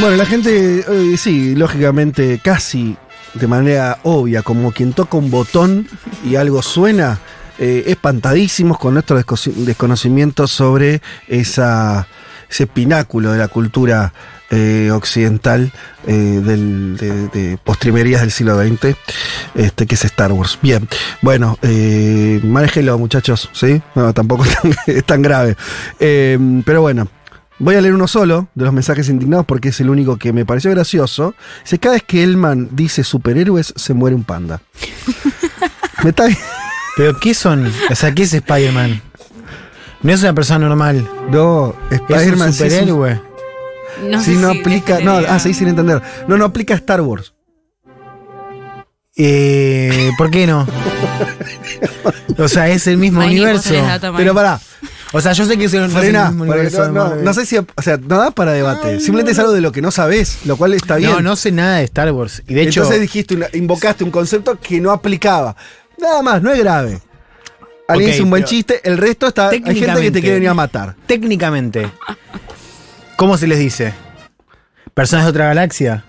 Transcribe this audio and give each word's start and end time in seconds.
Bueno, 0.00 0.16
la 0.16 0.24
gente, 0.24 0.80
eh, 0.80 1.16
sí, 1.18 1.54
lógicamente, 1.54 2.40
casi 2.42 2.96
de 3.34 3.46
manera 3.46 3.98
obvia, 4.02 4.42
como 4.42 4.72
quien 4.72 4.92
toca 4.92 5.16
un 5.16 5.30
botón 5.30 5.86
y 6.24 6.36
algo 6.36 6.62
suena, 6.62 7.18
eh, 7.58 7.84
espantadísimos 7.88 8.78
con 8.78 8.94
nuestro 8.94 9.18
desco- 9.20 9.52
desconocimiento 9.52 10.46
sobre 10.46 11.02
esa, 11.28 12.06
ese 12.50 12.66
pináculo 12.66 13.32
de 13.32 13.38
la 13.38 13.48
cultura 13.48 14.12
eh, 14.52 14.90
occidental 14.92 15.70
eh, 16.06 16.12
de, 16.12 17.58
postrimerías 17.62 18.22
del 18.22 18.32
siglo 18.32 18.58
XX, 18.60 18.96
este, 19.54 19.86
que 19.86 19.94
es 19.94 20.04
Star 20.06 20.32
Wars. 20.32 20.58
Bien, 20.60 20.88
bueno, 21.22 21.56
eh, 21.62 22.40
manéjenlo, 22.42 22.98
muchachos, 22.98 23.48
¿sí? 23.52 23.80
No, 23.94 24.12
tampoco 24.12 24.44
es 24.46 24.54
tan, 24.60 24.74
es 24.86 25.04
tan 25.04 25.22
grave. 25.22 25.56
Eh, 26.00 26.36
pero 26.64 26.80
bueno. 26.82 27.08
Voy 27.60 27.74
a 27.76 27.80
leer 27.80 27.94
uno 27.94 28.08
solo 28.08 28.48
de 28.54 28.64
los 28.64 28.72
mensajes 28.72 29.08
indignados 29.08 29.44
porque 29.46 29.68
es 29.68 29.78
el 29.80 29.90
único 29.90 30.16
que 30.16 30.32
me 30.32 30.44
pareció 30.46 30.70
gracioso. 30.70 31.34
Dice, 31.62 31.78
cada 31.78 31.94
vez 31.94 32.02
que 32.04 32.22
Elman 32.22 32.70
dice 32.72 33.04
superhéroes, 33.04 33.72
se 33.76 33.94
muere 33.94 34.16
un 34.16 34.24
panda. 34.24 34.60
¿Me 36.02 36.10
está 36.10 36.24
¿Pero 36.96 37.20
qué 37.20 37.34
son? 37.34 37.70
O 37.90 37.94
sea, 37.94 38.12
¿qué 38.14 38.22
es 38.22 38.32
Spider-Man? 38.34 39.02
No 40.02 40.12
es 40.12 40.22
una 40.22 40.32
persona 40.34 40.66
normal. 40.66 41.06
No, 41.30 41.74
Es 41.90 42.00
Spider-Man 42.00 42.52
sí 42.54 42.64
es 42.64 42.72
un- 42.72 42.88
superhéroe. 42.88 43.22
No 44.08 44.18
Sí, 44.22 44.34
sé 44.34 44.40
no 44.40 44.52
si 44.52 44.60
aplica. 44.60 45.00
No, 45.00 45.12
ah, 45.16 45.38
sí, 45.38 45.52
sin 45.52 45.68
entender. 45.68 46.00
No, 46.26 46.38
no 46.38 46.46
aplica 46.46 46.72
a 46.72 46.78
Star 46.78 47.02
Wars. 47.02 47.34
Eh, 49.16 50.10
¿Por 50.16 50.30
qué 50.30 50.46
no? 50.46 50.66
O 52.38 52.48
sea, 52.48 52.68
es 52.70 52.86
el 52.86 52.96
mismo 52.96 53.20
universo. 53.22 53.74
Pero 54.16 54.32
pará, 54.32 54.58
O 55.12 55.20
sea, 55.20 55.32
yo 55.32 55.44
sé 55.44 55.58
que 55.58 55.66
no 55.68 55.84
el 55.86 55.90
frena. 55.90 56.30
No, 56.30 56.44
no, 56.44 57.04
Marvel. 57.04 57.24
no 57.24 57.34
sé 57.34 57.44
si. 57.44 57.56
O 57.58 57.82
sea, 57.82 57.96
no 57.96 58.18
da 58.18 58.30
para 58.30 58.52
debate. 58.52 59.00
Simplemente 59.00 59.32
es 59.32 59.38
algo 59.40 59.52
de 59.52 59.60
lo 59.60 59.72
que 59.72 59.82
no 59.82 59.90
sabes, 59.90 60.38
lo 60.44 60.56
cual 60.56 60.72
está 60.74 60.96
bien. 60.96 61.10
No, 61.10 61.20
no 61.20 61.34
sé 61.36 61.50
nada 61.50 61.78
de 61.78 61.84
Star 61.84 62.12
Wars. 62.12 62.42
Y 62.46 62.54
de 62.54 62.62
hecho, 62.62 62.80
Entonces 62.82 63.00
dijiste, 63.00 63.34
una- 63.34 63.48
invocaste 63.52 64.04
un 64.04 64.10
concepto 64.12 64.58
que 64.60 64.80
no 64.80 64.92
aplicaba. 64.92 65.56
Nada 65.98 66.22
más, 66.22 66.40
no 66.42 66.52
es 66.52 66.58
grave. 66.60 67.00
Alguien 67.88 68.10
Ok, 68.10 68.14
hizo 68.14 68.24
un 68.24 68.30
buen 68.30 68.44
chiste, 68.44 68.80
el 68.84 68.98
resto 68.98 69.26
está. 69.26 69.48
Hay 69.48 69.60
gente 69.62 70.00
que 70.00 70.10
te 70.12 70.20
quiere 70.20 70.34
venir 70.36 70.48
a 70.50 70.54
matar. 70.54 70.94
técnicamente, 71.06 71.90
¿cómo 73.16 73.36
se 73.36 73.48
les 73.48 73.58
dice? 73.58 73.92
¿Personas 74.94 75.24
de 75.26 75.30
otra 75.30 75.46
galaxia? 75.46 76.04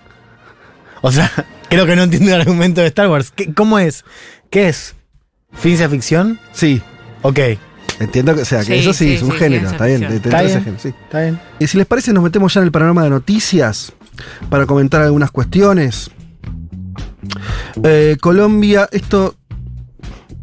O 1.00 1.10
sea, 1.10 1.28
creo 1.68 1.84
que 1.86 1.96
no 1.96 2.04
entiendo 2.04 2.32
el 2.34 2.40
argumento 2.40 2.80
de 2.80 2.86
Star 2.86 3.08
Wars. 3.08 3.32
¿Qué- 3.34 3.52
¿Cómo 3.52 3.80
es? 3.80 4.04
¿Qué 4.50 4.68
es? 4.68 4.94
¿Ciencia 5.60 5.88
ficción? 5.88 6.38
Sí. 6.52 6.80
Ok, 7.22 7.38
Entiendo 8.00 8.34
que, 8.34 8.42
o 8.42 8.44
sea, 8.44 8.60
que 8.60 8.66
Sí, 8.66 8.72
eso 8.74 8.92
sí, 8.92 9.04
sí, 9.06 9.12
es 9.14 9.22
un 9.22 9.32
sí, 9.32 9.38
género, 9.38 9.68
está 9.70 9.86
bien. 9.86 9.98
ficción. 10.00 10.20
te- 10.20 10.20
te 10.20 10.28
Está 10.28 10.42
bien. 10.42 10.58
género, 10.64 10.82
sí. 10.82 10.88
está 10.88 11.20
bien. 11.20 11.40
Y 11.58 11.66
si 11.66 11.78
les 11.78 11.86
parece, 11.86 12.12
nos 12.12 12.22
metemos 12.24 12.52
ya 12.54 12.60
en 12.60 12.66
el 12.66 12.72
panorama 12.72 13.04
de 13.04 13.10
noticias 13.10 13.92
para 14.50 14.66
comentar 14.66 15.02
algunas 15.02 15.30
cuestiones. 15.30 16.10
Eh, 17.84 18.16
Colombia, 18.20 18.88
esto 18.92 19.34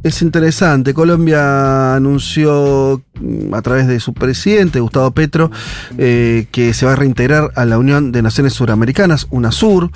es 0.03 0.21
interesante. 0.21 0.93
Colombia 0.93 1.95
anunció 1.95 3.03
mm, 3.19 3.53
a 3.53 3.61
través 3.61 3.87
de 3.87 3.99
su 3.99 4.13
presidente, 4.13 4.79
Gustavo 4.79 5.11
Petro, 5.11 5.51
eh, 5.97 6.47
que 6.51 6.73
se 6.73 6.85
va 6.85 6.93
a 6.93 6.95
reintegrar 6.95 7.51
a 7.55 7.65
la 7.65 7.77
Unión 7.77 8.11
de 8.11 8.21
Naciones 8.21 8.53
Suramericanas, 8.53 9.27
UNASUR. 9.29 9.91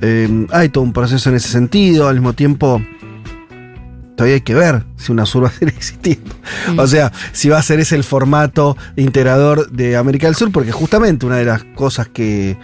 Eh, 0.00 0.46
hay 0.50 0.68
todo 0.70 0.82
un 0.82 0.92
proceso 0.92 1.30
en 1.30 1.36
ese 1.36 1.48
sentido. 1.48 2.08
Al 2.08 2.16
mismo 2.16 2.32
tiempo, 2.32 2.82
todavía 4.16 4.34
hay 4.34 4.40
que 4.40 4.54
ver 4.54 4.84
si 4.96 5.12
UNASUR 5.12 5.44
va 5.44 5.48
a 5.48 5.52
seguir 5.58 5.68
existiendo. 5.68 6.34
O 6.76 6.86
sea, 6.86 7.12
si 7.32 7.48
va 7.48 7.58
a 7.58 7.62
ser 7.62 7.80
ese 7.80 7.94
el 7.96 8.04
formato 8.04 8.76
integrador 8.96 9.70
de 9.70 9.96
América 9.96 10.26
del 10.26 10.36
Sur, 10.36 10.50
porque 10.52 10.72
justamente 10.72 11.26
una 11.26 11.36
de 11.36 11.44
las 11.44 11.64
cosas 11.74 12.08
que 12.08 12.56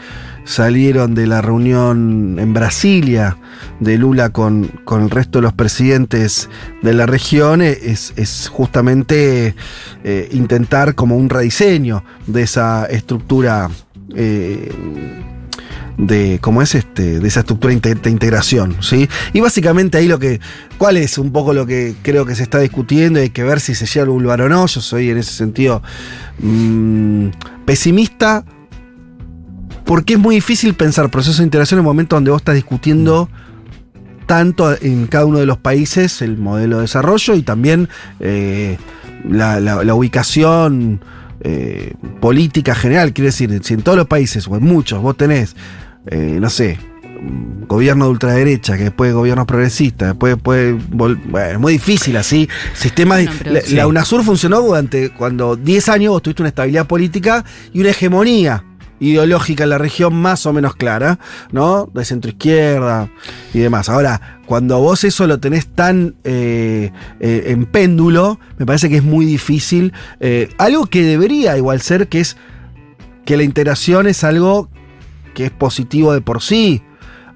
salieron 0.45 1.15
de 1.15 1.27
la 1.27 1.43
reunión 1.43 2.39
en 2.39 2.53
Brasilia 2.53 3.37
de 3.79 3.99
Lula 3.99 4.31
con, 4.31 4.69
con 4.85 5.03
el 5.03 5.11
resto 5.11 5.39
de 5.39 5.43
los 5.43 5.53
presidentes 5.53 6.49
de 6.83 6.93
la 6.93 7.07
región 7.07 7.63
es, 7.63 8.13
es 8.17 8.49
justamente 8.49 9.55
eh, 10.03 10.29
intentar 10.33 10.95
como 10.95 11.17
un 11.17 11.31
rediseño 11.31 12.05
de 12.27 12.43
esa 12.43 12.87
estructura. 12.87 13.71
eh, 14.15 14.73
de 16.07 16.39
cómo 16.41 16.63
es 16.63 16.75
este 16.75 17.21
de 17.21 17.29
esa 17.29 17.41
estructura 17.41 17.75
de 17.75 18.11
integración 18.11 18.77
sí 18.81 19.09
y 19.33 19.41
básicamente 19.41 19.99
ahí 19.99 20.09
lo 20.09 20.19
que 20.19 20.41
cuál 20.79 20.97
es 20.97 21.19
un 21.19 21.31
poco 21.31 21.53
lo 21.53 21.67
que 21.67 21.95
creo 22.03 22.25
que 22.25 22.35
se 22.35 22.43
está 22.43 22.59
discutiendo 22.59 23.21
hay 23.21 23.31
que 23.31 23.43
ver 23.43 23.61
si 23.61 23.75
se 23.75 23.87
llega 23.87 24.03
al 24.03 24.09
lugar 24.09 24.41
o 24.43 24.49
no. 24.49 24.67
Yo 24.67 24.81
soy 24.81 25.11
en 25.11 25.19
ese 25.19 25.33
sentido 25.33 25.83
mm, 26.39 27.29
pesimista 27.65 28.45
porque 29.85 30.15
es 30.15 30.19
muy 30.19 30.37
difícil 30.37 30.75
pensar 30.75 31.11
procesos 31.11 31.39
de 31.39 31.45
integración 31.45 31.79
en 31.79 31.83
el 31.83 31.87
momento 31.87 32.17
donde 32.17 32.31
vos 32.31 32.41
estás 32.41 32.55
discutiendo 32.55 33.29
tanto 34.27 34.77
en 34.81 35.07
cada 35.07 35.27
uno 35.27 35.39
de 35.39 35.47
los 35.47 35.59
países 35.59 36.23
el 36.23 36.39
modelo 36.39 36.77
de 36.77 36.83
desarrollo 36.83 37.35
y 37.35 37.43
también 37.43 37.89
eh, 38.21 38.79
la, 39.29 39.95
ubicación 39.95 41.01
eh, 41.41 41.95
política 42.21 42.75
general. 42.75 43.13
Quiere 43.13 43.27
decir, 43.27 43.61
si 43.65 43.75
en 43.75 43.83
todos 43.83 43.99
los 43.99 44.07
países, 44.07 44.47
o 44.47 44.57
en 44.57 44.63
muchos, 44.63 45.03
vos 45.03 45.17
tenés, 45.17 45.57
eh, 46.07 46.39
no 46.41 46.51
sé, 46.51 46.79
un 47.21 47.67
gobierno 47.67 48.07
de 48.07 48.11
ultraderecha, 48.13 48.77
que 48.77 48.85
después 48.85 49.13
gobiernos 49.13 49.47
progresistas, 49.47 50.09
después 50.09 50.37
puede. 50.37 50.73
Bueno, 50.73 51.19
es 51.39 51.59
muy 51.59 51.75
difícil 51.75 52.17
así. 52.17 52.49
Sistemas. 52.75 53.25
La, 53.45 53.61
sí. 53.61 53.75
la 53.75 53.87
UNASUR 53.87 54.25
funcionó 54.25 54.61
durante 54.61 55.11
cuando 55.11 55.57
10 55.57 55.89
años 55.89 56.13
vos 56.13 56.23
tuviste 56.23 56.43
una 56.43 56.49
estabilidad 56.49 56.87
política 56.87 57.45
y 57.73 57.81
una 57.81 57.91
hegemonía 57.91 58.65
ideológica 59.01 59.65
en 59.65 59.71
la 59.71 59.79
región 59.79 60.15
más 60.15 60.47
o 60.47 60.53
menos 60.53 60.77
clara, 60.77 61.19
¿no? 61.51 61.91
De 61.93 62.05
centro 62.05 62.31
izquierda 62.31 63.11
y 63.53 63.59
demás. 63.59 63.89
Ahora, 63.89 64.41
cuando 64.47 64.79
vos 64.79 65.05
eso 65.05 65.27
lo 65.27 65.41
tenés 65.41 65.67
tan 65.67 66.15
eh, 66.23 66.93
eh, 67.19 67.45
en 67.47 67.65
péndulo, 67.65 68.39
me 68.59 68.67
parece 68.67 68.89
que 68.89 68.97
es 68.97 69.03
muy 69.03 69.25
difícil. 69.25 69.93
eh, 70.21 70.51
algo 70.59 70.87
que 70.87 71.03
debería 71.03 71.57
igual 71.57 71.81
ser, 71.81 72.09
que 72.09 72.21
es 72.21 72.37
que 73.25 73.37
la 73.37 73.43
integración 73.43 74.07
es 74.07 74.23
algo 74.23 74.69
que 75.35 75.47
es 75.47 75.51
positivo 75.51 76.13
de 76.13 76.21
por 76.21 76.43
sí. 76.43 76.83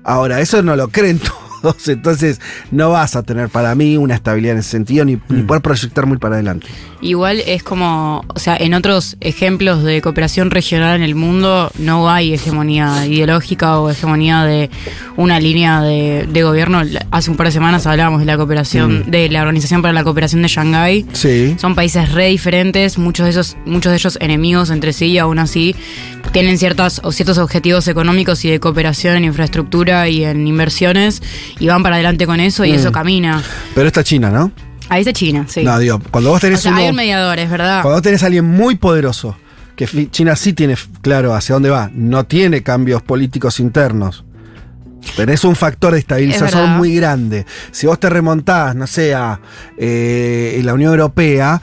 Ahora, 0.03 0.41
eso 0.41 0.63
no 0.63 0.77
lo 0.77 0.89
creen 0.89 1.19
todos, 1.21 1.44
entonces 1.87 2.41
no 2.71 2.91
vas 2.91 3.17
a 3.17 3.23
tener 3.23 3.49
para 3.49 3.75
mí 3.75 3.97
una 3.97 4.15
estabilidad 4.15 4.55
en 4.55 4.61
ese 4.61 4.71
sentido, 4.71 5.05
ni, 5.05 5.19
ni 5.29 5.43
poder 5.43 5.63
proyectar 5.63 6.07
muy 6.07 6.19
para 6.19 6.35
adelante. 6.37 6.67
Igual 7.01 7.43
es 7.47 7.63
como, 7.63 8.25
o 8.29 8.39
sea, 8.39 8.57
en 8.57 8.73
otros 8.75 9.17
ejemplos 9.21 9.83
de 9.83 10.01
cooperación 10.01 10.51
regional 10.51 10.97
en 10.97 11.03
el 11.03 11.15
mundo 11.15 11.71
no 11.79 12.11
hay 12.11 12.33
hegemonía 12.33 13.07
ideológica 13.07 13.79
o 13.79 13.91
hegemonía 13.91 14.45
de 14.45 14.71
una 15.17 15.39
línea 15.39 15.83
de, 15.83 16.27
de 16.31 16.43
gobierno. 16.43 16.83
Hace 17.11 17.31
un 17.31 17.37
par 17.37 17.47
de 17.47 17.53
semanas 17.53 17.87
hablábamos 17.87 18.21
de 18.21 18.27
la 18.27 18.37
cooperación, 18.37 19.11
de 19.11 19.29
la 19.29 19.43
Organización 19.43 19.83
para 19.83 19.93
la 19.93 20.03
Cooperación 20.03 20.43
de 20.43 20.49
Shanghái. 20.49 21.07
Sí. 21.13 21.57
Son 21.59 21.75
países 21.75 22.13
re 22.13 22.29
diferentes, 22.29 22.99
muchos 22.99 23.25
de 23.25 23.31
esos, 23.31 23.57
muchos 23.67 23.91
de 23.91 23.97
ellos 23.97 24.19
enemigos 24.21 24.71
entre 24.71 24.93
sí 24.93 25.07
y 25.07 25.19
aún 25.19 25.39
así 25.39 25.77
tienen 26.33 26.59
ciertas 26.59 27.01
o 27.05 27.13
ciertos 27.13 27.39
objetivos 27.39 27.87
económicos 27.87 28.45
y 28.45 28.51
de 28.51 28.61
cooperación 28.61 29.17
en 29.17 29.25
infraestructura 29.25 30.09
y 30.09 30.25
en 30.25 30.47
inversiones 30.47 31.23
y 31.59 31.67
van 31.67 31.83
para 31.83 31.97
adelante 31.97 32.27
con 32.27 32.41
eso 32.41 32.65
y 32.65 32.73
Mm. 32.73 32.77
eso 32.77 32.93
camina. 32.93 33.43
Pero 33.75 33.87
está 33.87 34.03
China, 34.05 34.31
¿no? 34.31 34.51
Ahí 34.89 35.01
está 35.01 35.13
China, 35.13 35.47
sí. 35.49 35.63
No, 35.63 35.79
digo, 35.79 36.01
cuando 36.11 36.31
vos 36.31 36.39
o 36.39 36.41
tenés 36.41 36.61
sea, 36.61 36.73
hay 36.75 36.83
uno- 36.83 36.91
un 36.91 36.97
mediador, 36.97 37.39
es 37.39 37.51
verdad. 37.51 37.83
Cuando 37.83 37.97
vos 37.97 38.03
tenés 38.03 38.23
a 38.23 38.27
alguien 38.27 38.45
muy 38.45 38.75
poderoso, 38.77 39.37
que 39.77 39.89
China 40.11 40.37
sí 40.37 40.53
tiene 40.53 40.77
claro 41.01 41.35
hacia 41.35 41.55
dónde 41.55 41.71
va, 41.71 41.91
no 41.95 42.25
tiene 42.25 42.63
cambios 42.63 43.03
políticos 43.03 43.59
internos. 43.61 44.25
Tenés 45.17 45.45
un 45.45 45.55
factor 45.57 45.93
de 45.93 45.99
Es 45.99 46.05
estabilización 46.05 46.71
muy 46.79 46.95
grande. 46.95 47.45
Si 47.73 47.87
vos 47.87 47.99
te 48.01 48.09
remontás, 48.09 48.75
no 48.75 48.87
sé, 48.87 49.15
a 49.15 49.39
eh, 49.77 50.61
la 50.65 50.75
Unión 50.75 50.93
Europea, 50.93 51.61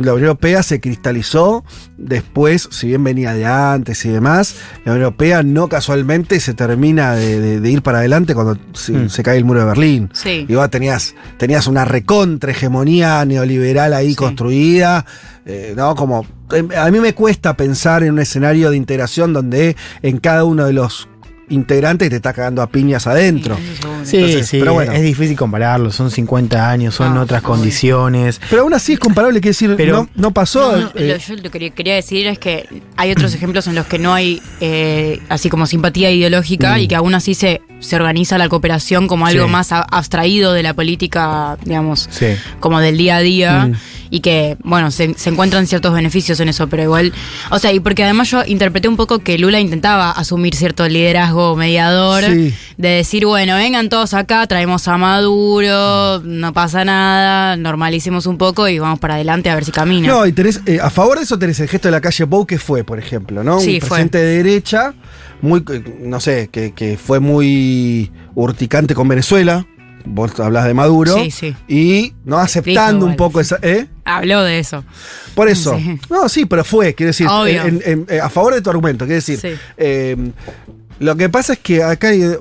la 0.00 0.14
Unión 0.14 0.28
Europea 0.28 0.62
se 0.62 0.80
cristalizó 0.80 1.64
después, 1.98 2.68
si 2.70 2.86
bien 2.88 3.04
venía 3.04 3.34
de 3.34 3.44
antes 3.44 4.04
y 4.04 4.08
demás, 4.08 4.56
la 4.84 4.92
Unión 4.92 5.04
Europea 5.04 5.42
no 5.42 5.68
casualmente 5.68 6.40
se 6.40 6.54
termina 6.54 7.14
de, 7.14 7.40
de- 7.40 7.60
de 7.60 7.70
ir 7.70 7.82
para 7.82 7.98
adelante 7.98 8.34
cuando 8.34 8.56
se, 8.72 8.92
Mm. 8.92 9.08
se 9.10 9.22
cae 9.22 9.36
el 9.38 9.44
muro 9.44 9.60
de 9.60 9.66
Berlín. 9.66 10.10
Sí. 10.12 10.46
Y 10.48 10.54
vos 10.54 10.68
tenías, 10.70 11.14
tenías 11.38 11.66
una 11.66 11.84
recontra 11.84 12.50
hegemonía 12.52 13.24
neoliberal 13.24 13.92
ahí 13.94 14.10
Sí. 14.10 14.16
construida, 14.16 15.04
eh, 15.44 15.74
¿no? 15.76 15.94
Como. 15.94 16.24
eh, 16.52 16.66
A 16.76 16.90
mí 16.90 17.00
me 17.00 17.14
cuesta 17.14 17.56
pensar 17.56 18.02
en 18.02 18.12
un 18.12 18.18
escenario 18.20 18.70
de 18.70 18.76
integración 18.76 19.32
donde 19.32 19.76
en 20.02 20.18
cada 20.18 20.44
uno 20.44 20.64
de 20.66 20.72
los 20.72 21.08
integrante 21.52 22.06
que 22.06 22.10
te 22.10 22.16
está 22.16 22.32
cagando 22.32 22.62
a 22.62 22.66
piñas 22.68 23.06
adentro. 23.06 23.56
Sí, 24.04 24.16
Entonces, 24.16 24.46
sí, 24.48 24.58
pero 24.58 24.74
bueno. 24.74 24.92
es 24.92 25.02
difícil 25.02 25.36
compararlo, 25.36 25.92
son 25.92 26.10
50 26.10 26.68
años, 26.70 26.94
son 26.94 27.14
No, 27.14 27.20
otras 27.22 27.42
condiciones. 27.42 28.40
Pero 28.50 28.62
aún 28.62 28.74
así 28.74 28.94
es 28.94 28.98
comparable, 28.98 29.40
quiere 29.40 29.50
decir, 29.50 29.74
Pero- 29.76 29.96
no, 29.96 30.08
no 30.14 30.30
pasó. 30.32 30.72
No, 30.72 30.78
no, 30.82 30.92
eh, 30.96 31.08
lo- 31.08 31.16
yo 31.16 31.36
lo 31.36 31.42
que 31.42 31.50
quería, 31.50 31.70
quería 31.70 31.94
decir 31.94 32.26
es 32.26 32.38
que 32.38 32.68
hay 32.96 33.12
otros 33.12 33.34
ejemplos 33.34 33.66
en 33.66 33.74
los 33.74 33.86
que 33.86 33.98
no 33.98 34.12
hay 34.14 34.40
eh, 34.60 35.20
así 35.28 35.48
como 35.50 35.66
simpatía 35.66 36.10
ideológica 36.10 36.78
y 36.80 36.88
que 36.88 36.94
aún 36.96 37.14
así 37.14 37.34
se, 37.34 37.60
se 37.80 37.96
organiza 37.96 38.38
la 38.38 38.48
cooperación 38.48 39.06
como 39.08 39.26
algo 39.26 39.46
Sí. 39.46 39.50
más 39.50 39.70
abstraído 39.72 40.52
de 40.52 40.62
la 40.62 40.74
política, 40.74 41.56
digamos, 41.64 42.08
Sí. 42.10 42.26
como 42.60 42.80
del 42.80 42.96
día 42.96 43.16
a 43.16 43.20
día 43.20 43.66
Mm. 43.66 43.74
Y 44.14 44.20
que, 44.20 44.58
bueno, 44.62 44.90
se, 44.90 45.14
se 45.14 45.30
encuentran 45.30 45.66
ciertos 45.66 45.94
beneficios 45.94 46.38
en 46.40 46.50
eso, 46.50 46.66
pero 46.68 46.82
igual, 46.82 47.14
o 47.50 47.58
sea, 47.58 47.72
y 47.72 47.80
porque 47.80 48.04
además 48.04 48.30
yo 48.30 48.42
interpreté 48.46 48.86
un 48.86 48.96
poco 48.96 49.20
que 49.20 49.38
Lula 49.38 49.58
intentaba 49.58 50.10
asumir 50.10 50.54
cierto 50.54 50.86
liderazgo 50.86 51.56
mediador, 51.56 52.22
Sí. 52.24 52.52
de 52.76 52.88
decir, 52.90 53.24
bueno, 53.24 53.54
vengan 53.56 53.88
todos 53.88 54.12
acá, 54.12 54.46
traemos 54.46 54.86
a 54.86 54.98
Maduro, 54.98 56.20
no 56.24 56.52
pasa 56.52 56.84
nada, 56.84 57.56
normalicemos 57.56 58.26
un 58.26 58.36
poco 58.36 58.68
y 58.68 58.78
vamos 58.78 58.98
para 58.98 59.14
adelante 59.14 59.48
a 59.48 59.54
ver 59.54 59.64
si 59.64 59.72
camina. 59.72 60.08
No, 60.08 60.26
y 60.26 60.32
tenés, 60.32 60.60
eh, 60.66 60.78
a 60.80 60.90
favor 60.90 61.16
de 61.16 61.24
eso 61.24 61.38
tenés 61.38 61.58
el 61.60 61.68
gesto 61.68 61.88
de 61.88 61.92
la 61.92 62.00
calle 62.02 62.26
Pou 62.26 62.44
que 62.46 62.58
fue, 62.58 62.84
por 62.84 62.98
ejemplo, 62.98 63.42
¿no? 63.42 63.60
Sí, 63.60 63.76
un 63.76 63.80
fue. 63.80 63.88
presidente 63.88 64.18
de 64.18 64.36
derecha, 64.42 64.92
muy, 65.40 65.64
eh, 65.72 65.82
no 66.02 66.20
sé, 66.20 66.50
que, 66.52 66.72
que 66.72 66.98
fue 66.98 67.18
muy 67.18 68.12
urticante 68.34 68.94
con 68.94 69.08
Venezuela. 69.08 69.66
Vos 70.04 70.38
hablás 70.40 70.64
de 70.66 70.74
Maduro. 70.74 71.14
Sí, 71.14 71.30
sí. 71.30 71.54
Y 71.68 72.12
no 72.24 72.38
aceptando 72.38 73.06
un 73.06 73.16
poco 73.16 73.38
esa. 73.40 73.58
¿eh? 73.62 73.86
Habló 74.04 74.42
de 74.42 74.58
eso. 74.58 74.84
Por 75.34 75.48
eso. 75.48 75.76
Sí. 75.78 75.98
No, 76.10 76.28
sí, 76.28 76.44
pero 76.46 76.64
fue, 76.64 76.94
quiero 76.94 77.08
decir, 77.08 77.26
Obvio. 77.28 77.62
en- 77.62 77.82
en- 77.84 78.06
en- 78.08 78.20
a 78.20 78.28
favor 78.28 78.52
de 78.54 78.60
tu 78.60 78.70
argumento, 78.70 79.04
quiero 79.04 79.16
decir. 79.16 79.38
Sí. 79.38 79.50
eh, 79.76 80.16
lo 80.98 81.16
que 81.16 81.28
pasa 81.28 81.52
es 81.54 81.58
que 81.60 81.82
acá 81.82 82.08
hay. 82.08 82.36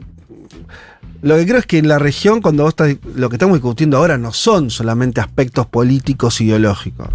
Lo 1.24 1.36
que 1.38 1.46
creo 1.46 1.60
es 1.60 1.66
que 1.68 1.78
en 1.78 1.88
la 1.88 2.00
región, 2.00 2.42
cuando 2.42 2.64
vos 2.64 2.72
estás. 2.72 2.96
Lo 3.16 3.30
que 3.30 3.36
estamos 3.36 3.56
discutiendo 3.58 3.98
ahora 3.98 4.18
no 4.18 4.34
son 4.34 4.70
solamente 4.72 5.22
aspectos 5.22 5.68
políticos 5.68 6.42
ideológicos. 6.42 7.10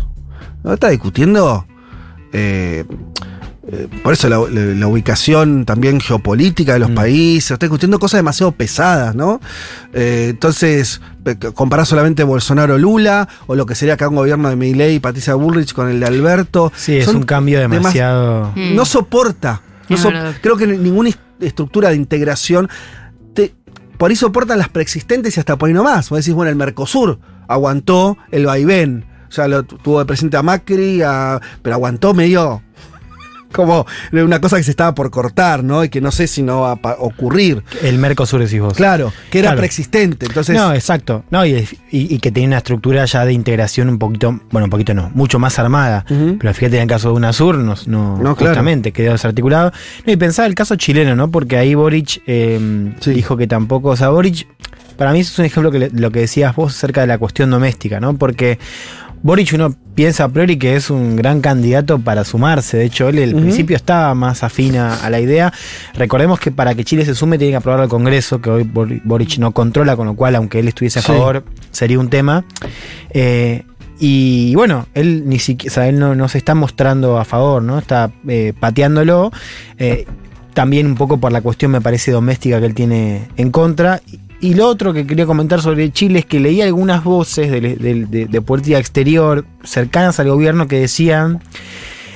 Lo 0.63 0.71
que 0.71 0.75
estás 0.75 0.91
discutiendo. 0.93 1.67
eh, 2.33 2.85
eh, 3.69 3.89
por 4.03 4.13
eso 4.13 4.29
la, 4.29 4.39
la- 4.39 4.75
la 4.75 4.87
ubicación 4.87 5.65
también 5.65 6.01
geopolítica 6.01 6.75
de 6.75 6.79
los 6.79 6.91
países, 6.93 7.51
está 7.51 7.67
discutiendo 7.67 7.99
cosas 7.99 8.19
demasiado 8.19 8.53
pesadas, 8.53 9.15
¿no? 9.15 9.41
Eh, 9.93 10.29
entonces, 10.31 11.01
comparar 11.55 11.85
solamente 11.87 12.23
Bolsonaro-Lula, 12.25 13.29
o 13.47 13.55
lo 13.57 13.67
que 13.67 13.75
sería 13.75 13.95
acá 13.95 14.09
un 14.09 14.17
gobierno 14.17 14.49
de 14.49 14.57
Milei 14.57 14.95
y 14.97 15.01
Patricia 15.01 15.35
Bullrich 15.35 15.73
con 15.73 15.89
el 15.89 15.99
de 16.01 16.07
Alberto. 16.07 16.73
Sí, 16.77 16.97
es 16.97 17.09
un 17.09 17.25
cambio 17.25 17.59
demas- 17.61 17.79
demasiado. 17.79 18.53
Mm. 18.55 18.75
no 18.77 18.85
soporta. 18.85 19.63
No 19.89 19.97
so- 19.97 20.11
creo 20.43 20.57
que 20.57 20.67
ninguna 20.67 21.09
est- 21.11 21.19
estructura 21.41 21.91
de 21.91 21.97
integración. 21.97 22.69
te- 23.35 23.55
por 23.99 24.11
ahí 24.11 24.17
soportan 24.17 24.59
las 24.59 24.69
preexistentes 24.69 25.37
y 25.37 25.41
hasta 25.41 25.57
por 25.57 25.69
ahí 25.69 25.75
nomás. 25.75 26.09
Vos 26.11 26.19
decís, 26.21 26.35
bueno, 26.35 26.51
el 26.51 26.57
Mercosur 26.57 27.19
aguantó 27.49 28.17
el 28.31 28.47
vaivén. 28.47 29.05
O 29.29 29.33
sea, 29.33 29.49
lo 29.49 29.65
tu- 29.65 29.77
tuvo 29.79 29.99
de 29.99 30.05
presidente 30.07 30.37
a 30.37 30.43
Macri, 30.43 31.03
a- 31.03 31.41
pero 31.63 31.75
aguantó 31.75 32.15
medio. 32.15 32.63
Como 33.57 33.87
una 34.13 34.41
cosa 34.41 34.57
que 34.59 34.63
se 34.63 34.71
estaba 34.71 34.95
por 34.95 35.11
cortar, 35.11 35.65
¿no? 35.65 35.83
Y 35.85 35.89
que 35.89 36.01
no 36.01 36.11
sé 36.13 36.27
si 36.27 36.43
no 36.43 36.61
va 36.63 36.73
a 36.73 36.97
ocurrir. 36.99 37.63
El 37.83 37.99
Mercosur 37.99 38.41
decís 38.41 38.61
vos. 38.61 38.75
Claro, 38.75 39.13
que 39.31 39.39
era 39.41 39.49
Claro. 39.49 39.59
preexistente. 39.59 40.27
Entonces, 40.27 40.57
no, 40.57 40.73
exacto. 40.75 41.25
No, 41.31 41.45
y, 41.45 41.55
y- 41.91 42.15
y 42.15 42.19
que 42.19 42.31
tiene 42.31 42.49
una 42.49 42.59
estructura 42.59 43.05
ya 43.07 43.25
de 43.25 43.33
integración 43.33 43.89
un 43.89 43.99
poquito, 43.99 44.41
bueno, 44.51 44.65
un 44.67 44.71
poquito 44.71 44.95
no, 44.95 45.11
mucho 45.15 45.39
más 45.39 45.59
armada. 45.59 46.05
Ujú. 46.11 46.37
Pero 46.39 46.55
fíjate 46.55 46.77
en 46.77 46.83
el 46.83 46.89
caso 46.89 47.09
de 47.09 47.15
UNASUR, 47.15 47.57
no, 47.59 47.75
no, 47.87 48.17
No, 48.19 48.37
claro. 48.37 48.53
justamente 48.55 48.93
quedó 48.93 49.13
desarticulado. 49.13 49.73
No, 50.07 50.13
y 50.13 50.17
pensaba 50.17 50.47
el 50.47 50.55
caso 50.55 50.77
chileno, 50.77 51.17
¿no? 51.17 51.31
Porque 51.31 51.57
ahí 51.57 51.75
Boric 51.75 52.23
eh, 52.27 52.93
Sí. 53.01 53.13
dijo 53.13 53.37
que 53.37 53.47
tampoco, 53.47 53.89
o 53.91 53.97
sea, 53.97 54.11
Boric, 54.11 54.47
para 54.97 55.13
mí 55.13 55.21
eso 55.21 55.33
es 55.33 55.39
un 55.39 55.45
ejemplo 55.45 55.71
que 55.71 55.79
le- 55.79 55.91
lo 55.91 56.11
que 56.11 56.21
decías 56.21 56.55
vos 56.57 56.75
acerca 56.75 57.01
de 57.03 57.07
la 57.07 57.19
cuestión 57.19 57.51
doméstica, 57.51 58.01
¿no? 58.01 58.17
Porque 58.17 58.59
Boric 59.27 59.51
uno 59.55 59.75
piensa 59.97 60.23
a 60.23 60.29
priori 60.29 60.57
que 60.57 60.77
es 60.77 60.89
un 60.89 61.17
gran 61.17 61.41
candidato 61.41 61.99
para 61.99 62.23
sumarse. 62.23 62.77
De 62.77 62.85
hecho, 62.85 63.09
él 63.09 63.21
al 63.21 63.35
Ujú. 63.35 63.41
principio 63.43 63.75
estaba 63.75 64.15
más 64.15 64.45
afina 64.45 64.95
a 65.03 65.11
la 65.11 65.19
idea. 65.19 65.53
Recordemos 65.95 66.39
que 66.39 66.53
para 66.53 66.77
que 66.77 66.85
Chile 66.85 67.05
se 67.05 67.13
sume 67.17 67.37
tiene 67.37 67.51
que 67.51 67.57
aprobarlo 67.57 67.83
al 67.83 67.89
Congreso, 67.89 68.41
que 68.41 68.51
hoy 68.51 68.63
Bor- 68.63 69.01
Boric 69.03 69.39
no 69.39 69.51
controla, 69.51 69.97
con 69.97 70.07
lo 70.07 70.15
cual, 70.15 70.37
aunque 70.37 70.61
él 70.61 70.69
estuviese 70.69 71.01
a 71.01 71.03
Sí. 71.03 71.09
favor, 71.09 71.45
sería 71.73 71.99
un 71.99 72.09
tema. 72.09 72.45
Eh, 73.11 73.65
y 73.99 74.55
bueno, 74.55 74.87
él 74.95 75.25
ni 75.27 75.41
siquiera, 75.41 75.73
o 75.73 75.75
sea, 75.75 75.89
él 75.89 75.99
no, 75.99 76.15
no 76.15 76.29
se 76.29 76.39
está 76.39 76.55
mostrando 76.55 77.19
a 77.19 77.25
favor, 77.25 77.63
¿no? 77.65 77.79
Está 77.81 78.13
eh, 78.29 78.53
pateándolo. 78.61 79.33
eh, 79.79 80.07
también 80.55 80.87
un 80.87 80.95
poco 80.95 81.19
por 81.19 81.33
la 81.33 81.43
cuestión, 81.43 81.71
me 81.73 81.81
parece, 81.83 82.13
doméstica 82.13 82.61
que 82.61 82.67
él 82.67 82.75
tiene 82.75 83.29
en 83.37 83.51
contra. 83.51 84.01
Y, 84.41 84.55
lo 84.55 84.69
otro 84.69 84.93
que 84.93 85.07
quería 85.07 85.27
comentar 85.27 85.61
sobre 85.61 85.91
Chile 85.93 86.21
es 86.21 86.27
que 86.27 86.41
leí 86.41 86.61
algunas 86.63 87.03
voces 87.05 87.51
de, 87.51 87.61
de- 87.61 88.07
de- 88.07 88.27
de 88.27 88.41
política 88.43 88.79
exterior 88.79 89.45
cercanas 89.65 90.21
al 90.21 90.29
gobierno 90.29 90.69
que 90.69 90.79
decían 90.81 91.41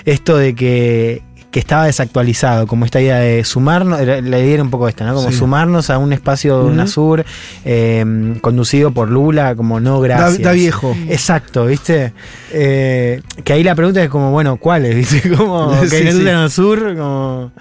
esto 0.05 0.37
de 0.37 0.55
que, 0.55 1.23
que 1.51 1.59
estaba 1.59 1.87
desactualizado, 1.87 2.67
como 2.67 2.85
esta 2.85 3.01
idea 3.01 3.19
de 3.19 3.43
sumarnos, 3.45 4.01
la 4.01 4.19
idea 4.39 4.55
era 4.55 4.63
un 4.63 4.71
poco 4.71 4.87
esta, 4.89 5.05
¿no? 5.05 5.15
Como 5.15 5.31
Sí. 5.31 5.37
sumarnos 5.39 5.91
a 5.91 5.99
un 5.99 6.13
espacio 6.13 6.59
de 6.59 6.65
Ujú. 6.65 6.73
UNASUR 6.75 7.25
eh, 7.65 8.35
conducido 8.41 8.93
por 8.93 9.11
Lula, 9.11 9.55
como 9.57 9.81
no 9.81 10.01
da, 10.01 10.07
gracias. 10.09 10.43
da 10.43 10.53
viejo. 10.53 10.97
Exacto, 11.09 11.67
¿viste? 11.67 12.13
Eh, 12.53 13.21
que 13.45 13.53
ahí 13.53 13.63
la 13.65 13.75
pregunta 13.75 14.03
es 14.03 14.09
como, 14.09 14.31
bueno, 14.31 14.59
¿cuáles? 14.59 14.95
¿Viste? 15.11 15.29
Como 15.35 15.81
que 15.81 15.89
Sí, 15.89 16.07
en 16.07 16.17
sí. 16.19 16.27
el 16.29 16.51
sur, 16.51 16.97
como... 16.97 17.53